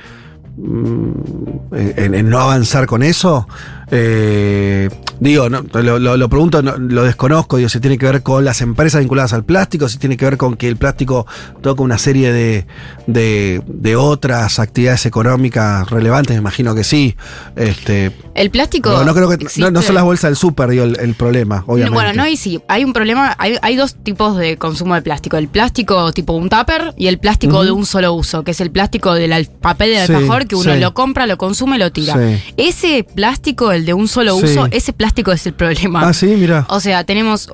en, 0.59 2.14
en 2.14 2.29
no 2.31 2.40
avanzar 2.40 2.87
con 2.87 3.03
eso? 3.03 3.47
Eh, 3.88 4.90
digo, 5.21 5.49
no, 5.49 5.62
lo, 5.75 6.01
lo- 6.01 6.16
lo 6.16 6.29
pregunto, 6.29 6.61
no, 6.61 6.77
lo 6.77 7.05
desconozco, 7.05 7.57
digo, 7.57 7.69
si 7.69 7.79
tiene 7.79 7.99
que 7.99 8.07
ver 8.07 8.23
con 8.25 8.45
las 8.45 8.61
empresas 8.61 9.01
vinculadas 9.01 9.33
al 9.33 9.45
plástico, 9.45 9.88
si 9.88 9.99
tiene 9.99 10.16
que 10.16 10.25
ver 10.25 10.37
con 10.37 10.57
que 10.57 10.66
el 10.66 10.77
plástico 10.77 11.25
toca 11.62 11.83
una 11.85 11.97
serie 11.99 12.33
de, 12.33 12.66
de, 13.07 13.62
de 13.66 13.95
otras 13.97 14.59
actividades 14.59 15.07
económicas 15.07 15.88
relevantes, 15.88 16.35
me 16.35 16.40
imagino 16.40 16.75
que 16.75 16.83
sí. 16.83 17.14
Este, 17.55 18.11
el 18.35 18.51
plástico. 18.51 18.90
no, 18.90 19.05
no 19.05 19.14
creo 19.14 19.29
que 19.29 19.38
no, 19.71 19.83
son 19.83 19.95
las 19.95 20.03
bolsas 20.05 20.31
del 20.31 20.37
súper, 20.37 20.69
digo, 20.71 20.83
el, 20.83 20.99
el 20.99 21.14
problema, 21.14 21.62
obviamente. 21.69 21.95
Bueno, 21.95 22.12
no 22.14 22.25
hay 22.25 22.37
sí. 22.37 22.61
Hay 22.66 22.85
un 22.85 22.92
problema. 22.92 23.37
Hay, 23.38 23.57
hay 23.62 23.77
dos 23.77 23.95
tipos 23.95 24.37
de 24.37 24.57
consumo 24.57 24.95
de 24.97 25.03
plástico: 25.03 25.37
el 25.37 25.47
plástico 25.47 26.11
tipo 26.12 26.33
un 26.33 26.49
tupper 26.49 26.92
y 26.97 27.07
el 27.07 27.19
plástico 27.19 27.64
de 27.64 27.71
un 27.71 27.87
solo 27.87 28.12
uso, 28.14 28.42
que 28.42 28.51
es 28.51 28.61
el 28.61 28.73
plástico 28.73 29.14
del 29.14 29.47
papel 29.61 29.95
del 29.95 30.07
Sí, 30.09 30.12
alfajor 30.12 30.46
que 30.47 30.55
uno 30.57 30.75
sí. 30.75 30.81
lo 30.81 30.95
compra, 30.95 31.27
lo 31.27 31.37
consume 31.37 31.77
y 31.77 31.79
lo 31.81 31.93
tira. 31.93 32.15
Sí. 32.15 32.53
Ese 32.57 33.05
plástico, 33.05 33.73
el 33.73 33.85
de 33.87 33.95
un 33.95 34.09
solo 34.09 34.37
uso, 34.37 34.67
ese 34.71 34.93
plástico 34.93 35.33
es 35.33 35.47
el 35.47 35.55
problema. 35.55 36.07
Ah, 36.09 36.13
sí, 36.13 36.27
mira. 36.27 36.67
O 36.69 36.81
sea, 36.81 37.05
tenemos 37.05 37.51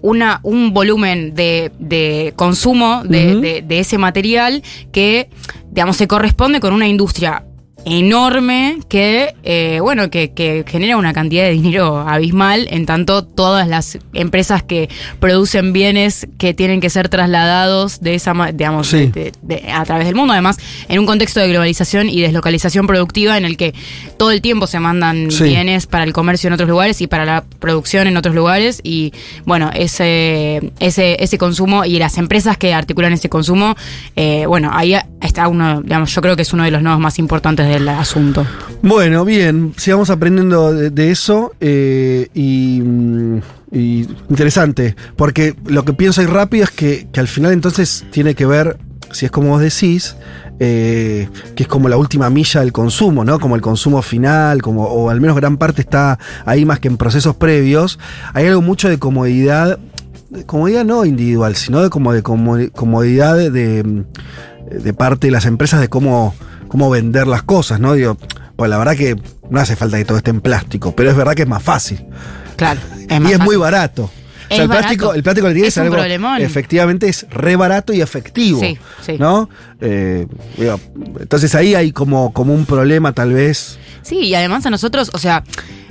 una, 0.00 0.40
un 0.42 0.72
volumen 0.74 1.34
de, 1.34 1.70
de 1.78 2.32
consumo 2.36 3.02
de- 3.04 3.62
de 3.66 3.78
ese 3.78 3.98
material 3.98 4.62
que, 4.92 5.28
digamos, 5.70 5.96
se 5.96 6.06
corresponde 6.08 6.60
con 6.60 6.72
una 6.72 6.88
industria 6.88 7.44
enorme 7.84 8.78
que, 8.88 9.34
eh, 9.42 9.78
bueno, 9.80 10.10
que, 10.10 10.32
que 10.32 10.64
genera 10.66 10.96
una 10.96 11.12
cantidad 11.12 11.44
de 11.44 11.50
dinero 11.50 11.98
abismal, 11.98 12.66
en 12.70 12.86
tanto 12.86 13.24
todas 13.24 13.66
las 13.68 13.98
empresas 14.12 14.62
que 14.62 14.88
producen 15.20 15.72
bienes 15.72 16.26
que 16.38 16.54
tienen 16.54 16.80
que 16.80 16.90
ser 16.90 17.08
trasladados 17.08 18.00
de 18.00 18.14
esa, 18.14 18.32
digamos, 18.52 18.88
Sí. 18.88 19.06
de- 19.06 19.32
de- 19.42 19.56
de- 19.62 19.72
a 19.72 19.84
través 19.84 20.06
del 20.06 20.14
mundo, 20.14 20.32
además, 20.32 20.56
en 20.88 20.98
un 20.98 21.06
contexto 21.06 21.40
de 21.40 21.48
globalización 21.48 22.08
y 22.08 22.20
deslocalización 22.20 22.86
productiva 22.86 23.36
en 23.36 23.44
el 23.44 23.56
que 23.56 23.74
todo 24.16 24.30
el 24.30 24.40
tiempo 24.42 24.66
se 24.66 24.78
mandan 24.80 25.30
Sí. 25.30 25.44
bienes 25.44 25.86
para 25.86 26.04
el 26.04 26.12
comercio 26.12 26.48
en 26.48 26.54
otros 26.54 26.68
lugares 26.68 27.00
y 27.00 27.06
para 27.06 27.24
la 27.24 27.44
producción 27.58 28.06
en 28.06 28.16
otros 28.16 28.34
lugares 28.34 28.80
y 28.84 29.12
bueno 29.44 29.70
ese 29.74 30.72
ese 30.80 31.16
ese 31.22 31.38
consumo 31.38 31.84
y 31.84 31.98
las 31.98 32.18
empresas 32.18 32.56
que 32.56 32.74
articulan 32.74 33.12
ese 33.12 33.28
consumo 33.28 33.74
eh, 34.16 34.44
bueno 34.46 34.70
ahí 34.72 34.94
está 35.20 35.48
uno 35.48 35.80
digamos 35.82 36.14
yo 36.14 36.20
creo 36.20 36.36
que 36.36 36.42
es 36.42 36.52
uno 36.52 36.64
de 36.64 36.70
los 36.70 36.82
nodos 36.82 37.00
más 37.00 37.18
importantes 37.18 37.66
del 37.72 37.88
asunto 37.88 38.46
Bueno, 38.82 39.24
bien, 39.24 39.74
sigamos 39.76 40.10
aprendiendo 40.10 40.72
de, 40.72 41.10
eso 41.10 41.52
eh, 41.60 42.28
y, 42.34 42.80
mm, 42.82 43.38
y 43.72 44.00
interesante, 44.28 44.96
porque 45.16 45.54
lo 45.66 45.84
que 45.84 45.92
pienso 45.92 46.20
ahí 46.20 46.26
rápido 46.26 46.64
es 46.64 46.70
que, 46.70 47.08
que 47.12 47.20
al 47.20 47.28
final 47.28 47.52
entonces 47.52 48.04
tiene 48.10 48.34
que 48.34 48.44
ver, 48.46 48.78
si 49.12 49.24
es 49.26 49.30
como 49.30 49.48
vos 49.50 49.60
decís, 49.60 50.16
eh, 50.60 51.28
que 51.56 51.62
es 51.64 51.68
como 51.68 51.88
la 51.88 51.96
última 51.96 52.28
milla 52.30 52.60
del 52.60 52.72
consumo, 52.72 53.24
¿no? 53.24 53.40
Como 53.40 53.56
el 53.56 53.62
consumo 53.62 54.00
final, 54.02 54.62
como, 54.62 54.84
o 54.84 55.10
al 55.10 55.20
menos 55.20 55.34
gran 55.36 55.56
parte 55.56 55.80
está 55.80 56.18
ahí 56.44 56.64
más 56.64 56.78
que 56.78 56.88
en 56.88 56.96
procesos 56.96 57.34
previos. 57.36 57.98
Hay 58.32 58.46
algo 58.46 58.62
mucho 58.62 58.88
de 58.88 58.98
comodidad, 58.98 59.78
comodidad 60.46 60.84
no 60.84 61.04
individual, 61.04 61.56
sino 61.56 61.82
de 61.82 61.90
como 61.90 62.12
de 62.12 62.22
como- 62.22 62.58
comodidad 62.72 63.36
de, 63.36 63.50
de 64.70 64.92
parte 64.94 65.26
de 65.28 65.30
las 65.32 65.46
empresas 65.46 65.80
de 65.80 65.88
cómo, 65.88 66.34
cómo 66.72 66.88
vender 66.88 67.26
las 67.26 67.42
cosas, 67.42 67.80
¿no? 67.80 67.92
Digo, 67.92 68.16
pues 68.56 68.70
la 68.70 68.78
verdad 68.78 68.96
que 68.96 69.14
no 69.50 69.60
hace 69.60 69.76
falta 69.76 69.98
que 69.98 70.06
todo 70.06 70.16
esté 70.16 70.30
en 70.30 70.40
plástico, 70.40 70.96
pero 70.96 71.10
es 71.10 71.16
verdad 71.16 71.34
que 71.34 71.42
es 71.42 71.48
más 71.48 71.62
fácil. 71.62 72.02
claro 72.56 72.80
y 73.10 73.20
más 73.20 73.32
es 73.32 73.38
muy 73.40 73.56
barato. 73.56 74.04
O 74.04 74.54
sea, 74.54 74.62
el 74.62 74.68
barato. 74.68 74.86
plástico, 74.86 75.12
el 75.12 75.22
plástico 75.22 75.48
que 75.48 75.52
tiene 75.52 75.68
Es 75.68 75.76
es, 75.76 75.82
algo. 75.82 75.98
Efectivamente 76.38 77.08
es 77.08 77.26
re 77.28 77.56
barato 77.56 77.92
y 77.92 78.00
efectivo. 78.00 78.58
Sí, 78.58 78.78
sí. 79.04 79.16
¿No? 79.18 79.50
Eh, 79.82 80.26
digo, 80.56 80.80
entonces 81.20 81.54
ahí 81.54 81.74
hay 81.74 81.92
como, 81.92 82.32
como 82.32 82.54
un 82.54 82.64
problema, 82.64 83.12
tal 83.12 83.34
vez. 83.34 83.78
Sí, 84.00 84.20
y 84.20 84.34
además 84.34 84.64
a 84.64 84.70
nosotros, 84.70 85.10
o 85.12 85.18
sea, 85.18 85.44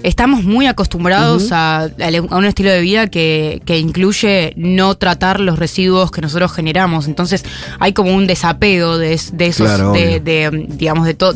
estamos 0.03 0.43
muy 0.43 0.67
acostumbrados 0.67 1.51
a, 1.51 1.83
a 1.83 2.35
un 2.37 2.45
estilo 2.45 2.69
de 2.71 2.81
vida 2.81 3.07
que, 3.07 3.61
que 3.65 3.77
incluye 3.79 4.53
no 4.55 4.95
tratar 4.95 5.39
los 5.39 5.59
residuos 5.59 6.11
que 6.11 6.21
nosotros 6.21 6.51
generamos. 6.53 7.07
Entonces 7.07 7.43
hay 7.79 7.93
como 7.93 8.13
un 8.15 8.27
desapego 8.27 8.97
de, 8.97 9.13
es- 9.13 9.37
de 9.37 9.47
esos, 9.47 9.67
Claro, 9.67 9.91
de, 9.93 10.19
de, 10.19 10.65
digamos, 10.69 11.05
de 11.05 11.13
todo. 11.13 11.35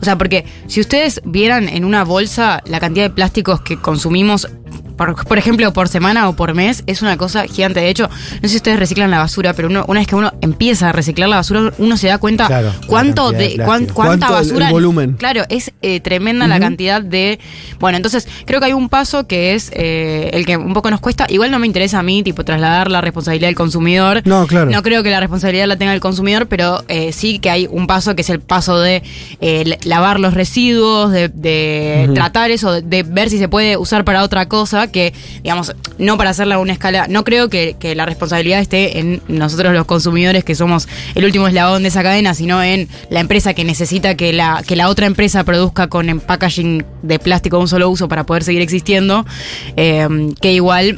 O 0.00 0.04
sea, 0.04 0.16
porque 0.18 0.44
si 0.66 0.80
ustedes 0.80 1.20
vieran 1.24 1.68
en 1.68 1.84
una 1.84 2.04
bolsa 2.04 2.62
la 2.66 2.80
cantidad 2.80 3.04
de 3.04 3.10
plásticos 3.10 3.60
que 3.60 3.76
consumimos, 3.78 4.48
por, 4.96 5.24
por 5.26 5.38
ejemplo, 5.38 5.72
por 5.72 5.88
semana 5.88 6.28
o 6.28 6.36
por 6.36 6.54
mes, 6.54 6.84
es 6.86 7.02
una 7.02 7.16
cosa 7.16 7.46
gigante. 7.48 7.80
De 7.80 7.88
hecho, 7.88 8.08
no 8.08 8.40
sé 8.42 8.48
si 8.50 8.56
ustedes 8.56 8.78
reciclan 8.78 9.10
la 9.10 9.18
basura, 9.18 9.52
pero 9.52 9.66
uno, 9.66 9.84
una 9.88 9.98
vez 9.98 10.06
que 10.06 10.14
uno 10.14 10.32
empieza 10.40 10.90
a 10.90 10.92
reciclar 10.92 11.28
la 11.28 11.34
basura, 11.36 11.72
uno 11.78 11.96
se 11.96 12.06
da 12.06 12.18
cuenta 12.18 12.46
Claro, 12.46 12.72
cuánto 12.86 13.32
de 13.32 13.56
de, 13.56 13.56
cuán- 13.64 13.86
cuánta 13.86 14.26
Cuánto 14.26 14.26
el- 14.26 14.32
el 14.44 14.48
basura. 14.50 14.70
volumen. 14.70 15.14
Claro, 15.14 15.42
es 15.48 15.72
eh, 15.82 15.98
tremenda 15.98 16.46
la 16.46 16.60
cantidad 16.60 17.02
de. 17.02 17.40
Bueno, 17.80 17.96
entonces 18.04 18.30
creo 18.44 18.60
que 18.60 18.66
hay 18.66 18.72
un 18.74 18.90
paso 18.90 19.26
que 19.26 19.54
es 19.54 19.70
eh, 19.72 20.28
el 20.34 20.44
que 20.44 20.58
un 20.58 20.74
poco 20.74 20.90
nos 20.90 21.00
cuesta. 21.00 21.26
Igual 21.30 21.50
no 21.50 21.58
me 21.58 21.66
interesa 21.66 22.00
a 22.00 22.02
mí, 22.02 22.22
tipo, 22.22 22.44
trasladar 22.44 22.90
la 22.90 23.00
responsabilidad 23.00 23.48
del 23.48 23.54
consumidor. 23.54 24.20
No, 24.26 24.46
claro. 24.46 24.70
No 24.70 24.82
creo 24.82 25.02
que 25.02 25.10
la 25.10 25.20
responsabilidad 25.20 25.66
la 25.66 25.76
tenga 25.76 25.94
el 25.94 26.00
consumidor, 26.00 26.46
pero 26.46 26.84
eh, 26.88 27.12
sí 27.12 27.38
que 27.38 27.48
hay 27.48 27.66
un 27.70 27.86
paso 27.86 28.14
que 28.14 28.20
es 28.20 28.28
el 28.28 28.40
paso 28.40 28.78
de 28.78 29.02
eh, 29.40 29.78
lavar 29.84 30.20
los 30.20 30.34
residuos, 30.34 31.12
de, 31.12 32.10
tratar 32.14 32.50
eso, 32.50 32.72
de, 32.72 32.82
de 32.82 33.04
ver 33.04 33.30
si 33.30 33.38
se 33.38 33.48
puede 33.48 33.78
usar 33.78 34.04
para 34.04 34.22
otra 34.22 34.48
cosa, 34.48 34.88
que, 34.88 35.14
digamos, 35.42 35.74
no 35.96 36.18
para 36.18 36.30
hacerla 36.30 36.56
a 36.56 36.58
una 36.58 36.74
escala. 36.74 37.06
No 37.08 37.24
creo 37.24 37.48
que, 37.48 37.76
que 37.78 37.94
la 37.94 38.04
responsabilidad 38.04 38.60
esté 38.60 38.98
en 38.98 39.22
nosotros 39.28 39.72
los 39.72 39.86
consumidores, 39.86 40.44
que 40.44 40.54
somos 40.54 40.88
el 41.14 41.24
último 41.24 41.48
eslabón 41.48 41.82
de 41.82 41.88
esa 41.88 42.02
cadena, 42.02 42.34
sino 42.34 42.62
en 42.62 42.88
la 43.08 43.20
empresa 43.20 43.54
que 43.54 43.64
necesita 43.64 44.14
que 44.14 44.34
la, 44.34 44.62
que 44.66 44.76
la 44.76 44.90
otra 44.90 45.06
empresa 45.06 45.42
produzca 45.44 45.86
con 45.86 46.20
packaging 46.20 46.84
de 47.02 47.18
plástico 47.18 47.56
de 47.56 47.62
un 47.62 47.68
solo 47.68 47.88
uso 47.88 47.93
para 48.08 48.24
poder 48.24 48.44
seguir 48.44 48.62
existiendo. 48.62 49.24
eh, 49.76 50.06
que 50.40 50.52
igual 50.52 50.96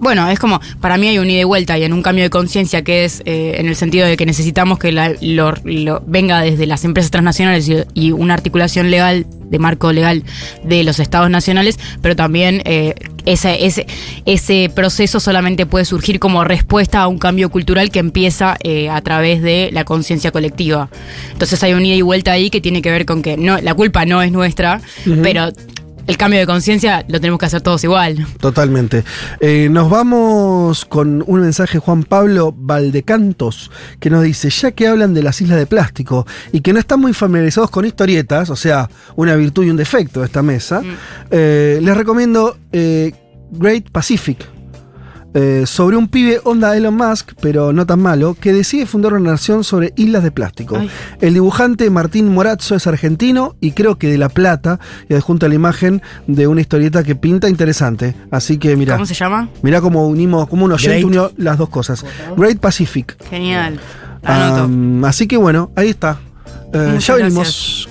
Bueno, 0.00 0.28
es 0.28 0.38
como, 0.40 0.60
para 0.80 0.98
mí 0.98 1.06
hay 1.06 1.18
un 1.18 1.30
ida 1.30 1.40
y 1.40 1.44
vuelta 1.44 1.78
y 1.78 1.84
en 1.84 1.92
un 1.92 2.02
cambio 2.02 2.24
de 2.24 2.28
conciencia 2.30 2.82
que 2.82 3.04
es 3.04 3.22
eh, 3.26 3.54
en 3.58 3.68
el 3.68 3.76
sentido 3.76 4.06
de 4.06 4.16
que 4.16 4.26
necesitamos 4.26 4.78
que 4.78 4.90
la- 4.92 5.14
lo, 5.22 5.54
lo- 5.64 6.02
venga 6.06 6.40
desde 6.42 6.66
las 6.66 6.84
empresas 6.84 7.10
transnacionales 7.12 7.68
y, 7.68 7.76
y 7.94 8.10
una 8.10 8.34
articulación 8.34 8.90
legal, 8.90 9.24
de 9.48 9.58
marco 9.58 9.92
legal 9.92 10.24
de 10.64 10.82
los 10.82 10.98
estados 10.98 11.30
nacionales, 11.30 11.78
pero 12.02 12.16
también 12.16 12.60
eh, 12.66 12.94
ese, 13.24 13.64
ese, 13.66 13.86
ese 14.26 14.68
proceso 14.74 15.20
solamente 15.20 15.64
puede 15.64 15.84
surgir 15.86 16.18
como 16.18 16.42
respuesta 16.44 17.00
a 17.00 17.06
un 17.06 17.18
cambio 17.18 17.48
cultural 17.48 17.90
que 17.90 18.00
empieza 18.00 18.56
eh, 18.64 18.90
a 18.90 19.00
través 19.00 19.42
de 19.42 19.70
la 19.72 19.84
conciencia 19.84 20.32
colectiva. 20.32 20.90
Entonces 21.32 21.62
hay 21.62 21.72
un 21.72 21.86
ida 21.86 21.94
y 21.94 22.02
vuelta 22.02 22.32
ahí 22.32 22.50
que 22.50 22.60
tiene 22.60 22.82
que 22.82 22.90
ver 22.90 23.06
con 23.06 23.22
que 23.22 23.36
no, 23.38 23.58
la 23.60 23.72
culpa 23.74 24.04
no 24.04 24.20
es 24.22 24.32
nuestra, 24.32 24.80
pero 25.22 25.50
el 26.06 26.16
cambio 26.16 26.40
de 26.40 26.46
conciencia 26.46 27.04
lo 27.08 27.20
tenemos 27.20 27.38
que 27.38 27.46
hacer 27.46 27.60
todos 27.60 27.82
igual. 27.84 28.26
Totalmente. 28.40 29.04
Eh, 29.40 29.68
nos 29.70 29.90
vamos 29.90 30.84
con 30.84 31.24
un 31.26 31.40
mensaje 31.40 31.78
Juan 31.78 32.04
Pablo 32.04 32.54
Valdecantos 32.56 33.70
que 34.00 34.10
nos 34.10 34.22
dice, 34.22 34.50
ya 34.50 34.72
que 34.72 34.88
hablan 34.88 35.14
de 35.14 35.22
las 35.22 35.40
islas 35.40 35.58
de 35.58 35.66
plástico 35.66 36.26
y 36.52 36.60
que 36.60 36.72
no 36.72 36.78
están 36.78 37.00
muy 37.00 37.12
familiarizados 37.12 37.70
con 37.70 37.84
historietas, 37.84 38.50
o 38.50 38.56
sea, 38.56 38.88
una 39.16 39.36
virtud 39.36 39.64
y 39.64 39.70
un 39.70 39.76
defecto 39.76 40.20
de 40.20 40.26
esta 40.26 40.42
mesa, 40.42 40.82
eh, 41.30 41.78
les 41.82 41.96
recomiendo 41.96 42.56
eh, 42.72 43.12
Great 43.52 43.90
Pacific. 43.90 44.53
Eh, 45.34 45.64
sobre 45.66 45.96
un 45.96 46.08
pibe 46.08 46.40
onda 46.44 46.76
Elon 46.76 46.94
Musk, 46.94 47.32
pero 47.40 47.72
no 47.72 47.84
tan 47.86 48.00
malo, 48.00 48.34
que 48.40 48.52
decide 48.52 48.86
fundar 48.86 49.14
una 49.14 49.32
nación 49.32 49.64
sobre 49.64 49.92
islas 49.96 50.22
de 50.22 50.30
plástico. 50.30 50.76
Ay. 50.76 50.88
El 51.20 51.34
dibujante 51.34 51.90
Martín 51.90 52.28
Morazzo 52.32 52.76
es 52.76 52.86
argentino 52.86 53.56
y 53.60 53.72
creo 53.72 53.98
que 53.98 54.08
de 54.08 54.16
La 54.16 54.28
Plata, 54.28 54.78
y 55.08 55.14
adjunta 55.14 55.48
la 55.48 55.54
imagen 55.54 56.02
de 56.26 56.46
una 56.46 56.60
historieta 56.60 57.02
que 57.02 57.16
pinta 57.16 57.48
interesante. 57.48 58.14
Así 58.30 58.58
que 58.58 58.76
mira, 58.76 58.94
¿Cómo 58.94 59.06
se 59.06 59.14
llama? 59.14 59.48
mira 59.62 59.80
cómo 59.80 60.06
unimos, 60.06 60.48
como 60.48 60.64
un 60.64 60.72
oyente 60.72 61.04
unió 61.04 61.32
las 61.36 61.58
dos 61.58 61.68
cosas. 61.68 62.04
Great 62.36 62.58
Pacific. 62.58 63.16
Genial. 63.28 63.80
Anoto. 64.22 64.62
Am, 64.62 65.04
así 65.04 65.26
que 65.26 65.36
bueno, 65.36 65.70
ahí 65.76 65.90
está. 65.90 66.18
Eh, 66.72 66.72
ya 66.72 66.86
gracias. 66.90 67.16
venimos 67.16 67.88